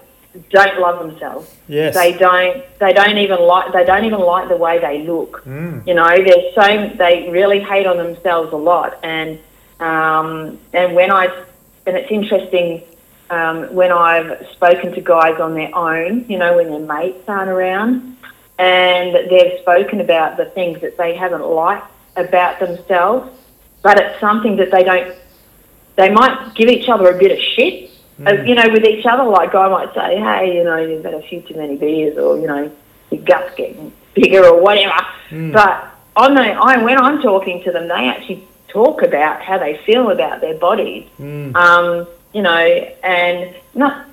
[0.51, 1.55] don't love themselves.
[1.69, 1.95] Yes.
[1.95, 2.65] They don't.
[2.79, 3.73] They don't even like.
[3.73, 5.45] They don't even like the way they look.
[5.45, 5.87] Mm.
[5.87, 6.89] You know, they're so.
[6.97, 9.39] They really hate on themselves a lot, and
[9.81, 11.27] Um, and when I,
[11.87, 12.83] and it's interesting
[13.31, 17.51] um, when I've spoken to guys on their own, you know, when their mates aren't
[17.51, 18.17] around,
[18.59, 23.31] and they've spoken about the things that they haven't liked about themselves,
[23.87, 25.15] but it's something that they don't.
[25.95, 27.89] They might give each other a bit of shit,
[28.21, 28.49] mm.
[28.49, 29.23] you know, with each other.
[29.23, 32.37] Like I might say, "Hey, you know, you've had a few too many beers," or
[32.37, 32.69] you know,
[33.13, 35.07] your gut's getting bigger, or whatever.
[35.31, 35.53] Mm.
[35.53, 39.77] But on the, I when I'm talking to them, they actually talk about how they
[39.87, 41.07] feel about their bodies.
[41.21, 41.55] Mm.
[41.55, 42.59] Um, you know,
[43.05, 44.05] and not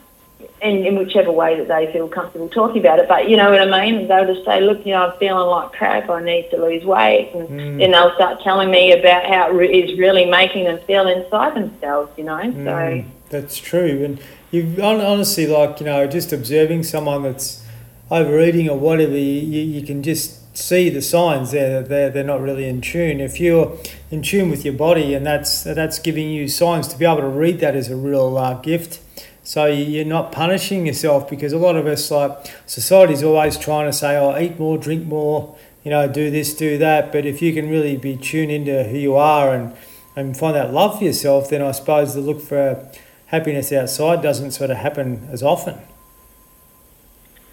[0.61, 3.07] in, in whichever way that they feel comfortable talking about it.
[3.07, 4.07] But you know what I mean?
[4.07, 6.09] They'll just say, "Look, you know, I'm feeling like crap.
[6.09, 7.79] I need to lose weight," and mm.
[7.79, 12.11] then they'll start telling me about how it is really making them feel inside themselves.
[12.17, 12.63] You know, mm.
[12.63, 14.03] so that's true.
[14.05, 14.19] And
[14.51, 17.63] you honestly, like you know, just observing someone that's
[18.11, 22.41] overeating or whatever, you, you can just see the signs there that they're, they're not
[22.41, 23.19] really in tune.
[23.19, 23.77] If you're
[24.11, 27.27] in tune with your body and that's that's giving you signs to be able to
[27.27, 28.99] read that is a real uh, gift.
[29.43, 32.31] So you're not punishing yourself because a lot of us, like
[32.65, 36.77] society's always trying to say, "Oh, eat more, drink more, you know, do this, do
[36.77, 39.73] that." But if you can really be tuned into who you are and
[40.15, 42.87] and find that love for yourself, then I suppose the look for
[43.27, 45.79] happiness outside doesn't sort of happen as often.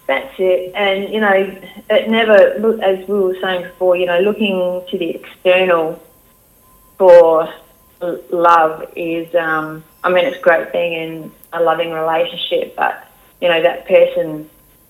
[0.05, 0.73] That's it.
[0.75, 2.35] And, you know, it never,
[2.83, 6.01] as we were saying before, you know, looking to the external
[6.97, 7.51] for
[8.29, 13.07] love is, um, I mean, it's a great thing in a loving relationship, but,
[13.41, 14.49] you know, that person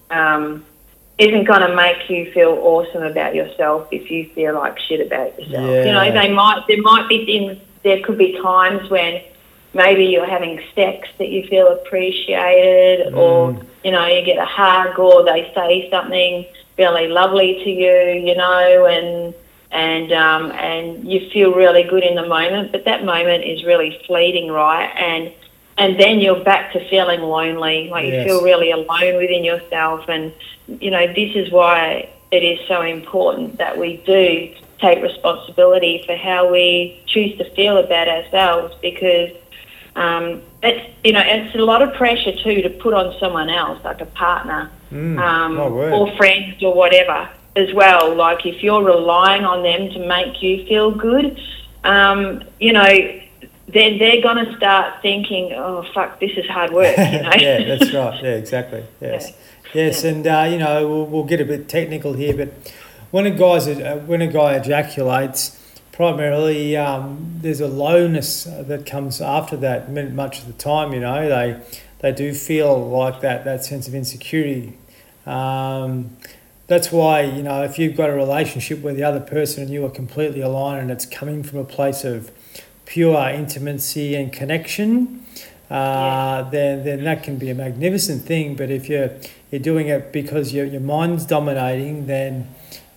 [0.09, 0.65] um,
[1.17, 5.39] isn't going to make you feel awesome about yourself if you feel like shit about
[5.39, 5.69] yourself.
[5.69, 5.85] Yeah.
[5.85, 9.21] You know, they might, there might be things, there could be times when
[9.73, 13.17] maybe you're having sex that you feel appreciated mm.
[13.17, 16.45] or you know you get a hug or they say something
[16.77, 19.33] really lovely to you you know and
[19.71, 24.01] and um, and you feel really good in the moment but that moment is really
[24.05, 25.31] fleeting right and
[25.81, 28.13] and then you're back to feeling lonely like yes.
[28.13, 30.31] you feel really alone within yourself and
[30.67, 36.15] you know this is why it is so important that we do take responsibility for
[36.15, 39.31] how we choose to feel about ourselves because
[39.95, 43.83] um, it's you know it's a lot of pressure too to put on someone else,
[43.83, 48.15] like a partner mm, um, or friends or whatever as well.
[48.15, 51.41] Like if you're relying on them to make you feel good,
[51.83, 53.21] um, you know,
[53.73, 57.31] then they're going to start thinking, "Oh fuck, this is hard work." You know?
[57.37, 58.23] yeah, that's right.
[58.23, 58.83] Yeah, exactly.
[59.01, 59.29] Yes,
[59.73, 59.81] yeah.
[59.83, 60.11] yes, yeah.
[60.11, 62.53] and uh, you know we'll, we'll get a bit technical here, but
[63.11, 65.57] when a guy's uh, when a guy ejaculates
[65.91, 71.27] primarily um, there's a lowness that comes after that much of the time you know
[71.27, 71.61] they
[71.99, 74.77] they do feel like that that sense of insecurity
[75.25, 76.17] um,
[76.67, 79.85] that's why you know if you've got a relationship with the other person and you
[79.85, 82.31] are completely aligned and it's coming from a place of
[82.91, 85.25] pure intimacy and connection
[85.69, 86.49] uh, yeah.
[86.51, 89.11] then then that can be a magnificent thing but if you're
[89.49, 92.33] you're doing it because your, your mind's dominating then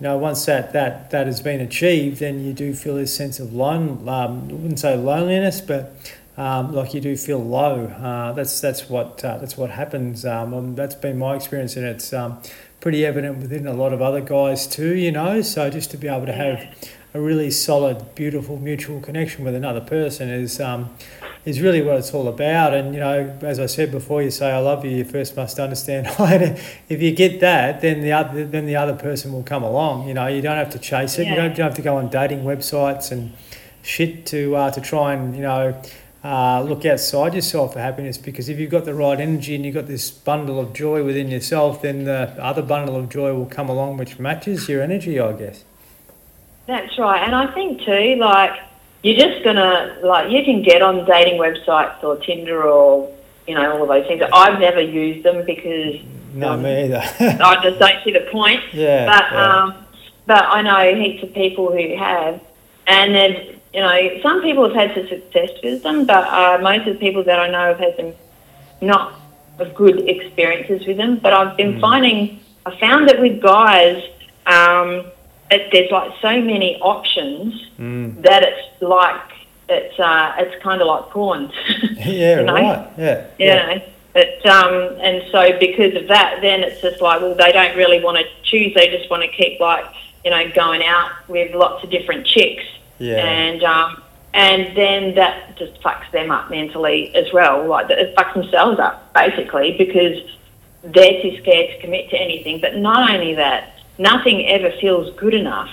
[0.01, 3.38] you know, once that, that, that has been achieved, then you do feel this sense
[3.38, 5.95] of lone, um, I wouldn't say loneliness, but
[6.36, 7.86] um, like you do feel low.
[7.86, 10.26] Uh, that's that's what uh, that's what happens.
[10.26, 12.42] Um, um that's been my experience, and it's um,
[12.80, 14.97] pretty evident within a lot of other guys too.
[14.97, 16.66] You know, so just to be able to have
[17.15, 20.91] a really solid, beautiful mutual connection with another person is um,
[21.45, 22.75] is really what it's all about.
[22.75, 24.91] And you know, as I said before, you say I love you.
[24.91, 26.09] You first must understand.
[26.89, 30.09] if you get that, then the other then the other person will come along.
[30.09, 31.25] You know, you don't have to chase it.
[31.25, 31.31] Yeah.
[31.31, 33.33] You, don't, you don't have to go on dating websites and
[33.83, 35.81] shit to uh, to try and you know.
[36.25, 39.75] Uh, look outside yourself for happiness because if you've got the right energy and you've
[39.75, 43.69] got this bundle of joy within yourself, then the other bundle of joy will come
[43.69, 45.65] along which matches your energy, I guess.
[46.67, 47.23] That's right.
[47.23, 48.59] And I think too, like,
[49.05, 53.15] you're just gonna like you can get on dating websites or Tinder or
[53.47, 54.23] you know all of those things.
[54.33, 56.01] I've never used them because
[56.33, 57.03] no um, me either.
[57.21, 58.62] I just don't see the point.
[58.73, 59.07] Yeah.
[59.07, 59.62] But yeah.
[59.62, 59.75] um,
[60.27, 62.41] but I know heaps of people who have,
[62.87, 66.89] and then you know some people have had some success with them, but uh, most
[66.89, 68.15] of the people that I know have had some
[68.81, 69.21] not
[69.75, 71.19] good experiences with them.
[71.19, 71.81] But I've been mm.
[71.81, 74.03] finding I found that with guys.
[74.47, 75.11] Um,
[75.55, 78.23] it, there's like so many options mm.
[78.23, 79.33] that it's like
[79.69, 81.51] it's uh, it's kind of like porn.
[81.97, 82.55] yeah, you know?
[82.55, 82.91] right.
[82.99, 83.27] Yeah.
[83.39, 83.67] You yeah.
[83.67, 83.83] Know?
[84.17, 88.03] It, um, and so because of that, then it's just like, well, they don't really
[88.03, 88.73] want to choose.
[88.75, 89.85] They just want to keep like,
[90.25, 92.65] you know, going out with lots of different chicks.
[92.99, 93.25] Yeah.
[93.25, 94.03] And um,
[94.33, 97.67] and then that just fucks them up mentally as well.
[97.67, 100.23] Like it fucks themselves up basically because
[100.83, 102.61] they're too scared to commit to anything.
[102.61, 105.70] But not only that, nothing ever feels good enough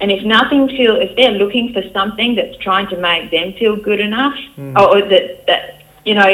[0.00, 3.76] And if nothing feel, if they're looking for something that's trying to make them feel
[3.88, 4.74] good enough, Mm.
[4.78, 5.62] or, or that that
[6.08, 6.28] you know,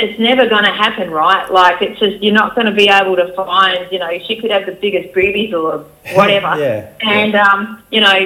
[0.00, 1.44] it's never going to happen, right?
[1.60, 3.86] Like it's just you're not going to be able to find.
[3.92, 5.70] You know, she could have the biggest boobies or
[6.18, 7.58] whatever, Yeah, and um,
[7.94, 8.18] you know,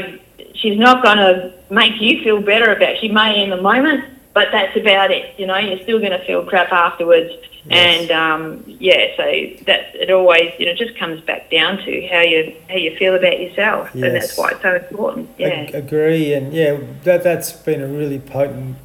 [0.61, 1.35] she's not going to
[1.81, 2.93] make you feel better about.
[3.03, 4.01] She may in the moment,
[4.35, 5.39] but that's about it.
[5.39, 7.33] You know, you're still going to feel crap afterwards.
[7.65, 8.01] Yes.
[8.01, 9.23] And um, yeah, so
[9.67, 13.15] that it always you know just comes back down to how you how you feel
[13.15, 15.31] about yourself, and that's why it's so important.
[15.39, 15.49] Yeah.
[15.49, 18.79] Ag- agree, and yeah, that that's been a really potent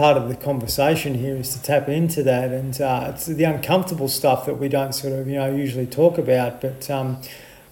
[0.00, 4.08] part of the conversation here is to tap into that, and uh, it's the uncomfortable
[4.08, 7.22] stuff that we don't sort of you know usually talk about, but um,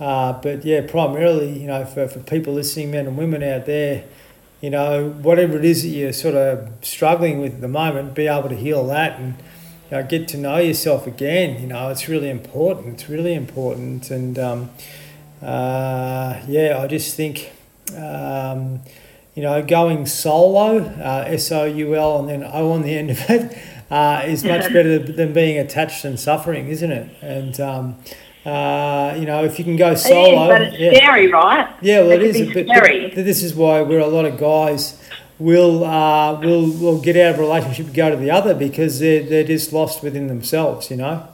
[0.01, 4.05] uh, but yeah, primarily you know for, for people listening, men and women out there,
[4.61, 8.27] you know whatever it is that you're sort of struggling with at the moment, be
[8.27, 9.35] able to heal that and.
[9.91, 11.63] You know, get to know yourself again.
[11.63, 12.89] You know, it's really important.
[12.89, 14.71] It's really important, and um,
[15.41, 17.53] uh, yeah, I just think
[17.97, 18.81] um,
[19.35, 23.11] you know, going solo, uh, S O U L, and then O on the end
[23.11, 23.57] of it,
[23.91, 27.09] uh, is much better than being attached and suffering, isn't it?
[27.23, 27.97] And um,
[28.49, 31.75] uh, you know, if you can go solo, is, but it's yeah, scary, right?
[31.83, 32.47] yeah, well, It it is.
[32.55, 33.11] But, but scary.
[33.11, 35.01] this is why we're a lot of guys
[35.39, 38.99] will uh, will will get out of a relationship and go to the other because
[39.01, 41.29] they're they're just lost within themselves, you know.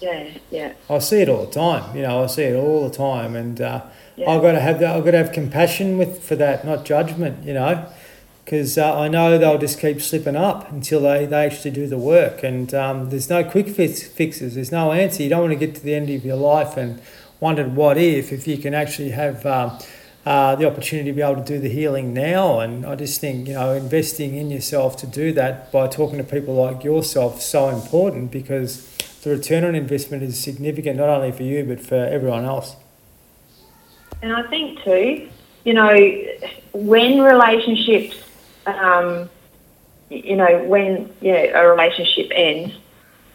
[0.00, 0.72] Yeah, yeah.
[0.90, 1.96] I see it all the time.
[1.96, 3.82] You know, I see it all the time, and uh,
[4.16, 4.30] Yeah.
[4.30, 4.96] I've got to have that.
[4.96, 7.44] I've got to have compassion with for that, not judgment.
[7.44, 7.86] You know,
[8.44, 11.96] because uh, I know they'll just keep slipping up until they, they actually do the
[11.96, 12.42] work.
[12.42, 14.54] And um, there's no quick fix, fixes.
[14.54, 15.22] There's no answer.
[15.22, 17.00] You don't want to get to the end of your life and
[17.40, 19.44] wonder what if if you can actually have.
[19.46, 19.78] Um,
[20.26, 23.46] uh, the opportunity to be able to do the healing now, and I just think
[23.46, 27.44] you know investing in yourself to do that by talking to people like yourself is
[27.44, 28.90] so important because
[29.22, 32.76] the return on investment is significant not only for you but for everyone else.
[34.22, 35.28] And I think too,
[35.64, 35.94] you know,
[36.72, 38.16] when relationships,
[38.66, 39.28] um,
[40.10, 42.74] you know, when yeah, a relationship ends,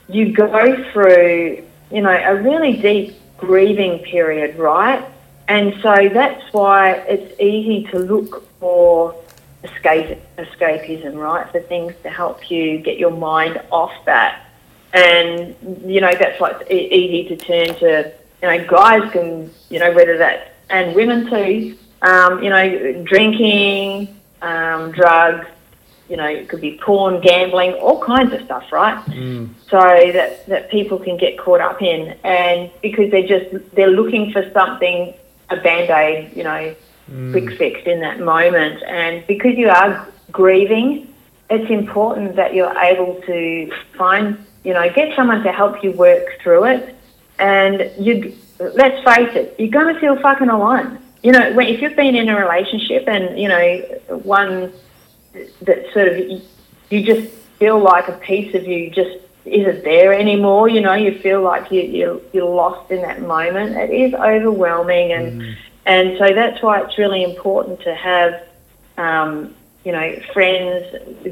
[0.08, 5.06] you go through, you know, a really deep grieving period, right?
[5.48, 9.16] And so that's why it's easy to look for
[9.64, 11.50] escape, escapism, right?
[11.52, 14.46] For things to help you get your mind off that.
[14.94, 15.56] And,
[15.86, 18.12] you know, that's why it's easy to turn to,
[18.42, 24.19] you know, guys can, you know, whether that, and women too, um, you know, drinking,
[24.42, 25.48] um, drugs,
[26.10, 28.98] you know, it could be porn, gambling, all kinds of stuff, right?
[29.70, 32.18] so that, that people can get caught up in.
[32.24, 35.14] And because they're just they're looking for something
[35.52, 36.76] a band-aid you know
[37.32, 38.84] quick fix in that moment.
[38.84, 41.14] And because you are grieving
[41.50, 46.40] it's important that you're able to find you know get someone to help you work
[46.42, 46.96] through it.
[47.40, 51.82] And you let's face it you're going to feel fucking alone you know when, if
[51.82, 53.78] you've been in a relationship and you know
[54.24, 54.72] one
[55.62, 56.42] that sort of
[56.90, 60.70] you just feel like a piece of you just isn't there anymore.
[60.70, 63.76] You know, you feel like you, you're, you're lost in that moment.
[63.78, 68.44] It is overwhelming, and and so that's why it's really important to have,
[68.98, 70.86] um, you know, friends,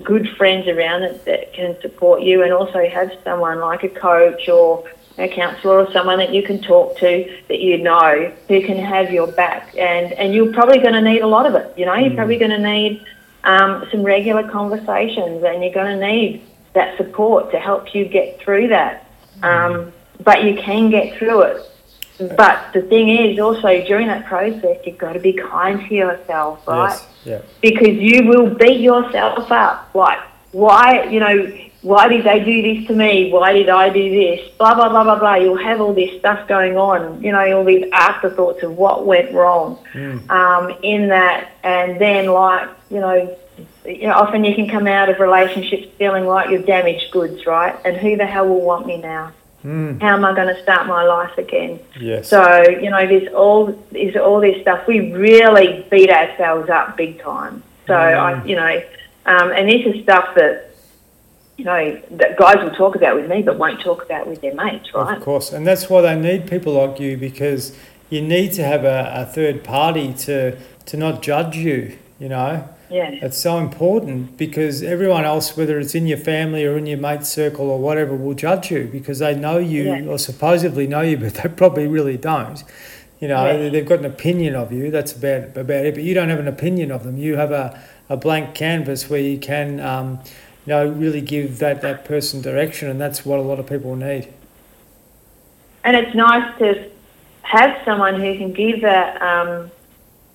[0.04, 4.50] good friends around it that can support you, and also have someone like a coach
[4.50, 8.78] or a counsellor or someone that you can talk to that you know who can
[8.78, 9.76] have your back.
[9.78, 11.78] And and you're probably going to need a lot of it.
[11.78, 13.06] You know, you're probably going to need
[13.44, 16.44] um, some regular conversations, and you're going to need
[16.74, 19.10] that support to help you get through that.
[19.42, 19.92] Um,
[20.24, 21.72] but you can get through it.
[22.36, 26.68] But the thing is, also during that process, you've got to be kind to yourself,
[26.68, 26.90] right?
[26.90, 27.08] Yes.
[27.26, 27.42] Yeah.
[27.62, 29.94] Because you will beat yourself up.
[29.94, 30.20] Like,
[30.52, 33.32] why, you know, why did they do this to me?
[33.32, 34.50] Why did I do this?
[34.58, 35.36] Blah, blah, blah, blah, blah.
[35.36, 39.34] You'll have all this stuff going on, you know, all these afterthoughts of what went
[39.34, 39.80] wrong
[40.30, 41.52] um, in that.
[41.64, 43.38] And then, like, you know,
[43.86, 47.74] you know, often you can come out of relationships feeling like you're damaged goods, right?
[47.86, 49.32] And who the hell will want me now?
[50.02, 51.80] How am I going to start my life again?
[52.00, 52.28] Yes.
[52.28, 54.88] So you know, there's all there's all this stuff.
[54.88, 57.64] We really beat ourselves up big time.
[57.88, 58.84] So I, you know,
[59.26, 60.68] um, and this is stuff that
[61.58, 64.54] you know that guys will talk about with me, but won't talk about with their
[64.54, 65.18] mates, right?
[65.18, 67.76] Of course, and that's why they need people like you because
[68.10, 71.98] you need to have a, a third party to to not judge you.
[72.20, 76.78] You know, Yeah, it's so important because everyone else, whether it's in your family or
[76.78, 80.06] in your mate circle or whatever, will judge you because they know you Yeah.
[80.08, 82.64] or supposedly know you, but they probably really don't.
[83.20, 83.70] You know, Yeah.
[83.70, 84.90] they've got an opinion of you.
[84.92, 85.94] That's about about it.
[85.96, 87.18] But you don't have an opinion of them.
[87.18, 87.80] You have a,
[88.10, 90.20] a blank canvas where you can, um,
[90.68, 93.96] you know, really give that that person direction, and that's what a lot of people
[93.96, 94.28] need.
[95.86, 96.90] and it's nice to
[97.44, 99.72] have someone who can give that um,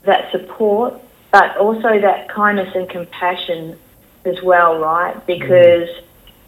[0.05, 0.95] that support,
[1.31, 3.79] but also that kindness and compassion
[4.25, 5.15] as well, right?
[5.27, 5.91] Because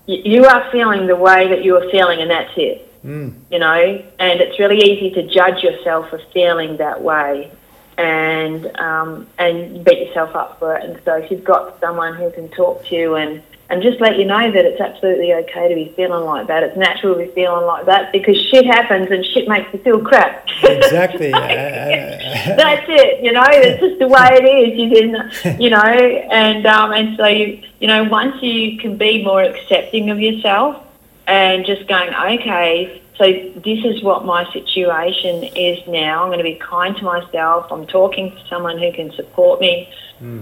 [0.08, 2.90] y- you are feeling the way that you are feeling, and that's it.
[3.04, 3.34] Mm.
[3.50, 7.52] You know, and it's really easy to judge yourself for feeling that way,
[7.98, 10.84] and um, and beat yourself up for it.
[10.84, 14.18] And so, if you've got someone who can talk to you and and just let
[14.18, 16.62] you know that it's absolutely okay to be feeling like that.
[16.62, 20.00] It's natural to be feeling like that because shit happens and shit makes you feel
[20.00, 20.46] crap.
[20.62, 21.32] Exactly.
[21.44, 23.24] Uh, That's it.
[23.24, 24.78] You know, it's just the way it is.
[24.78, 29.24] You can, you know, and um, and so you, you know, once you can be
[29.24, 30.84] more accepting of yourself
[31.26, 36.22] and just going, okay, so this is what my situation is now.
[36.22, 37.70] I'm going to be kind to myself.
[37.70, 39.88] I'm talking to someone who can support me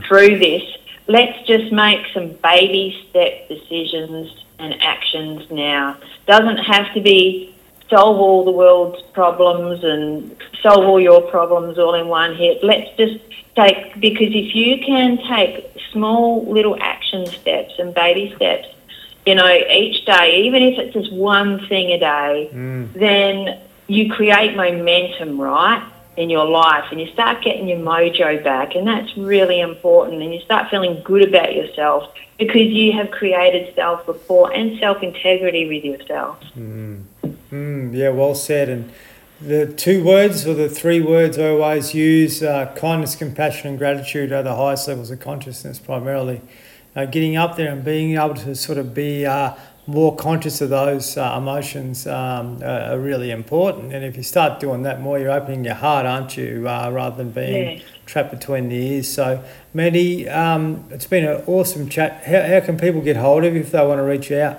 [0.09, 0.62] through this
[1.07, 5.96] let's just make some baby step decisions and actions now.
[6.26, 7.55] Doesn't have to be
[7.90, 12.62] solve all the world's problems and solve all your problems all in one hit.
[12.64, 13.18] Let's just
[13.55, 18.68] take, because if you can take small little action steps and baby steps,
[19.26, 22.92] you know, each day, even if it's just one thing a day, Mm.
[22.94, 25.82] then you create momentum, right?
[26.17, 30.35] In your life and you start getting your mojo back and that's really important and
[30.35, 36.39] you start feeling good about yourself because you have created self-rapport and self-integrity with yourself.
[36.57, 38.69] Mm, yeah, well said.
[38.69, 38.93] And
[39.41, 44.33] the two words or the three words I always use uh, kindness, compassion, and gratitude
[44.33, 46.41] are the highest levels of consciousness, primarily.
[46.95, 49.55] Uh, getting up there and being able to sort of be uh,
[49.87, 53.93] more conscious of those uh, emotions um, are, really important.
[53.93, 57.16] And if you start doing that more, you're opening your heart, aren't you, uh, rather
[57.16, 57.85] than being Yeah.
[58.07, 59.09] trapped between the ears.
[59.09, 59.43] So,
[59.74, 62.22] Mandy, um, it's been an awesome chat.
[62.24, 64.59] How, how can people get hold of you if they want to reach out?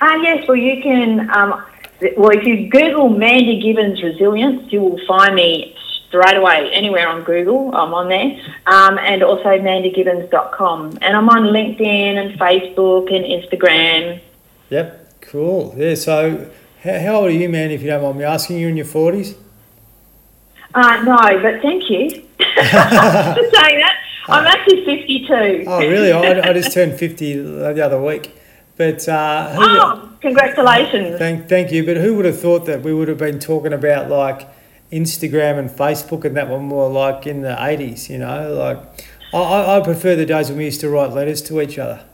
[0.00, 1.62] Ah, yes, well, you can, um,
[2.16, 5.76] well, if you Google Mandy Gibbons Resilience, you will find me
[6.12, 7.74] straight away anywhere on Google.
[7.74, 8.38] I'm on there.
[8.66, 10.98] Um, and also mandygibbons.com.
[11.00, 14.20] And I'm on LinkedIn and Facebook and Instagram.
[14.68, 15.74] Yep, cool.
[15.76, 16.50] Yeah, so
[16.82, 18.58] how, how old are you, man, if you don't mind me asking?
[18.58, 19.36] You're in your 40s?
[20.74, 23.96] Uh, no, but thank you for saying that.
[24.28, 25.64] I'm actually 52.
[25.66, 26.12] Oh, really?
[26.12, 28.34] I, I just turned 50 the other week.
[28.76, 31.18] But uh, Oh, congratulations.
[31.18, 31.84] thank, thank you.
[31.84, 34.48] But who would have thought that we would have been talking about like
[34.92, 38.52] Instagram and Facebook and that one more like in the 80s, you know?
[38.54, 38.78] Like,
[39.32, 42.04] I, I I prefer the days when we used to write letters to each other.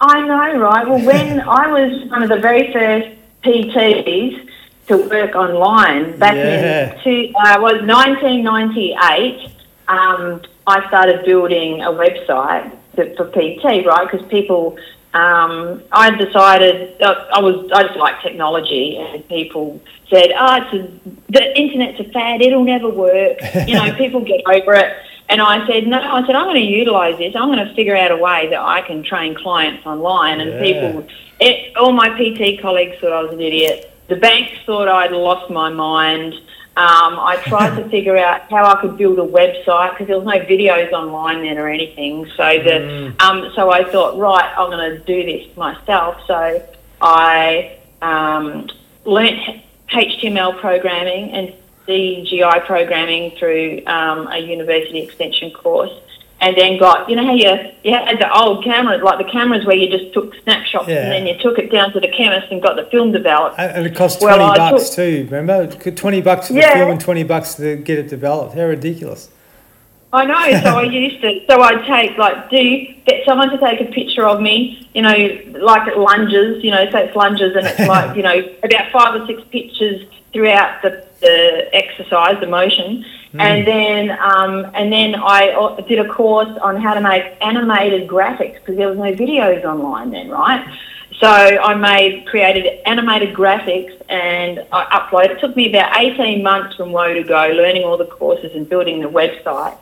[0.00, 0.86] I know, right?
[0.88, 3.08] Well, when I was one of the very first
[3.44, 4.48] PTs
[4.88, 6.94] to work online back Yeah.
[6.94, 9.50] in two, uh, was 1998,
[9.88, 14.08] um, I started building a website for PT, right?
[14.10, 14.76] Because people,
[15.14, 19.80] um, I decided uh, I was I just like technology, and people
[20.10, 24.42] said, "Oh, it's a, the internet's a fad; it'll never work." You know, people get
[24.46, 24.96] over it.
[25.30, 27.36] And I said, no, I said, I'm going to utilise this.
[27.36, 30.40] I'm going to figure out a way that I can train clients online.
[30.40, 30.62] And Yeah.
[30.62, 31.06] people,
[31.38, 33.92] it, all my PT colleagues thought I was an idiot.
[34.08, 36.32] The banks thought I'd lost my mind.
[36.78, 40.26] Um, I tried to figure out how I could build a website because there was
[40.26, 42.24] no videos online then or anything.
[42.36, 46.22] So the, um, so I thought, right, I'm going to do this myself.
[46.28, 46.62] So
[47.00, 48.68] I um,
[49.04, 51.52] learnt HTML programming and
[51.88, 55.90] CGI programming through um, a university extension course.
[56.40, 57.50] And then got, you know how you,
[57.82, 61.02] you had the old cameras, like the cameras where you just took snapshots Yeah.
[61.02, 63.58] and then you took it down to the chemist and got the film developed.
[63.58, 65.66] And it cost 20 I bucks took- too, remember?
[65.90, 68.54] 20 bucks for the film and 20 bucks to get it developed.
[68.54, 69.30] How ridiculous.
[70.12, 71.44] I know, so I used to.
[71.50, 75.10] So I'd take, like, do get someone to take a picture of me, you know,
[75.60, 79.20] like at lunges, you know, so it's lunges and it's like, you know, about five
[79.20, 83.04] or six pictures throughout the, the exercise, the motion.
[83.34, 88.08] And then, um, and then I o- did a course on how to make animated
[88.08, 90.64] graphics because there was no videos online then, right?
[91.20, 95.30] So I made, created animated graphics and I uploaded.
[95.32, 98.68] It took me about 18 months from woe to go, learning all the courses and
[98.68, 99.76] building the website.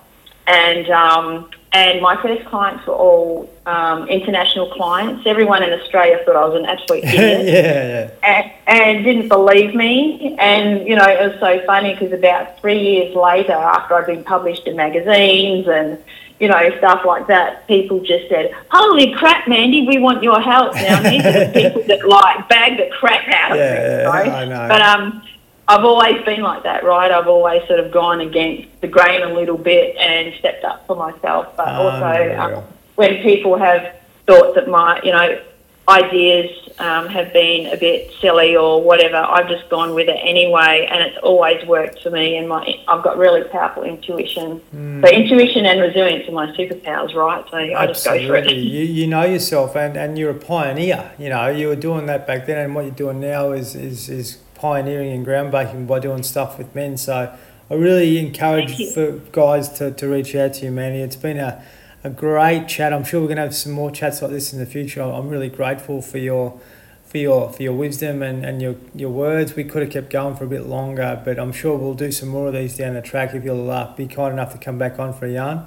[0.47, 5.27] And, um, and my first clients were all um, international clients.
[5.27, 8.11] Everyone in Australia thought I was an absolute idiot yeah.
[8.23, 10.37] and, and didn't believe me.
[10.39, 14.25] And, you know, it was so funny because about three years later, after I'd been
[14.25, 16.03] published in magazines and,
[16.41, 20.75] you know, stuff like that, people just said, Holy crap, Mandy, we want your help.
[20.77, 23.79] Now, these are the people that, like, bag the crap out of Yeah, me.
[23.81, 24.29] yeah, right?
[24.31, 24.69] I know.
[24.69, 25.23] But, um,
[25.69, 27.11] I've always been like that, right?
[27.11, 30.95] I've always sort of gone against the grain a little bit and stepped up for
[30.95, 31.57] myself.
[31.57, 32.41] But also, Unreal.
[32.41, 32.65] um,
[32.95, 33.97] when people have
[34.27, 35.41] thought that my, you know,
[35.89, 40.87] ideas um, have been a bit silly or whatever, I've just gone with it anyway,
[40.91, 42.37] and it's always worked for me.
[42.37, 44.61] And my I've got really powerful intuition.
[44.75, 45.03] Mm.
[45.05, 47.45] So intuition and resilience are my superpowers, right?
[47.51, 47.75] So Absolutely.
[47.75, 48.53] I just go for it.
[48.53, 51.13] you, you know yourself, and, and you're a pioneer.
[51.19, 54.09] You know you were doing that back then, and what you're doing now is is,
[54.09, 56.97] is pioneering and groundbreaking by doing stuff with men.
[56.97, 57.37] So
[57.71, 61.01] I really encourage for guys to, to reach out to you, Manny.
[61.01, 61.65] It's been a
[62.07, 62.93] a great chat.
[62.93, 65.03] I'm sure we're going to have some more chats like this in the future.
[65.03, 66.59] I'm really grateful for your
[67.05, 69.57] for your for your wisdom and, and your, your words.
[69.57, 72.29] We could have kept going for a bit longer, but I'm sure we'll do some
[72.29, 74.99] more of these down the track if you'll uh, be kind enough to come back
[74.99, 75.67] on for a yarn.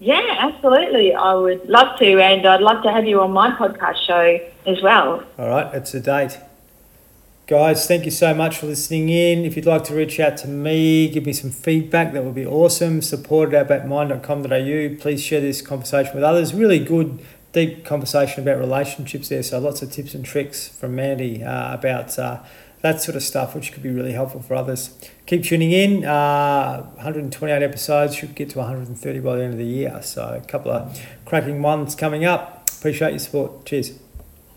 [0.00, 1.12] Yeah, absolutely.
[1.14, 4.80] I would love to, and I'd love to have you on my podcast show as
[4.80, 5.24] well.
[5.38, 6.38] All right, it's a date.
[7.48, 9.46] Guys, thank you so much for listening in.
[9.46, 12.44] If you'd like to reach out to me, give me some feedback, that would be
[12.44, 13.00] awesome.
[13.00, 15.00] Support at outbackmind.com.au.
[15.00, 16.52] Please share this conversation with others.
[16.52, 17.24] Really good,
[17.54, 19.42] deep conversation about relationships there.
[19.42, 22.40] So lots of tips and tricks from Mandy uh, about uh,
[22.82, 24.90] that sort of stuff, which could be really helpful for others.
[25.24, 26.04] Keep tuning in.
[26.04, 30.02] Uh, 128 episodes should get to 130 by the end of the year.
[30.02, 32.68] So a couple of cracking ones coming up.
[32.76, 33.64] Appreciate your support.
[33.64, 33.98] Cheers.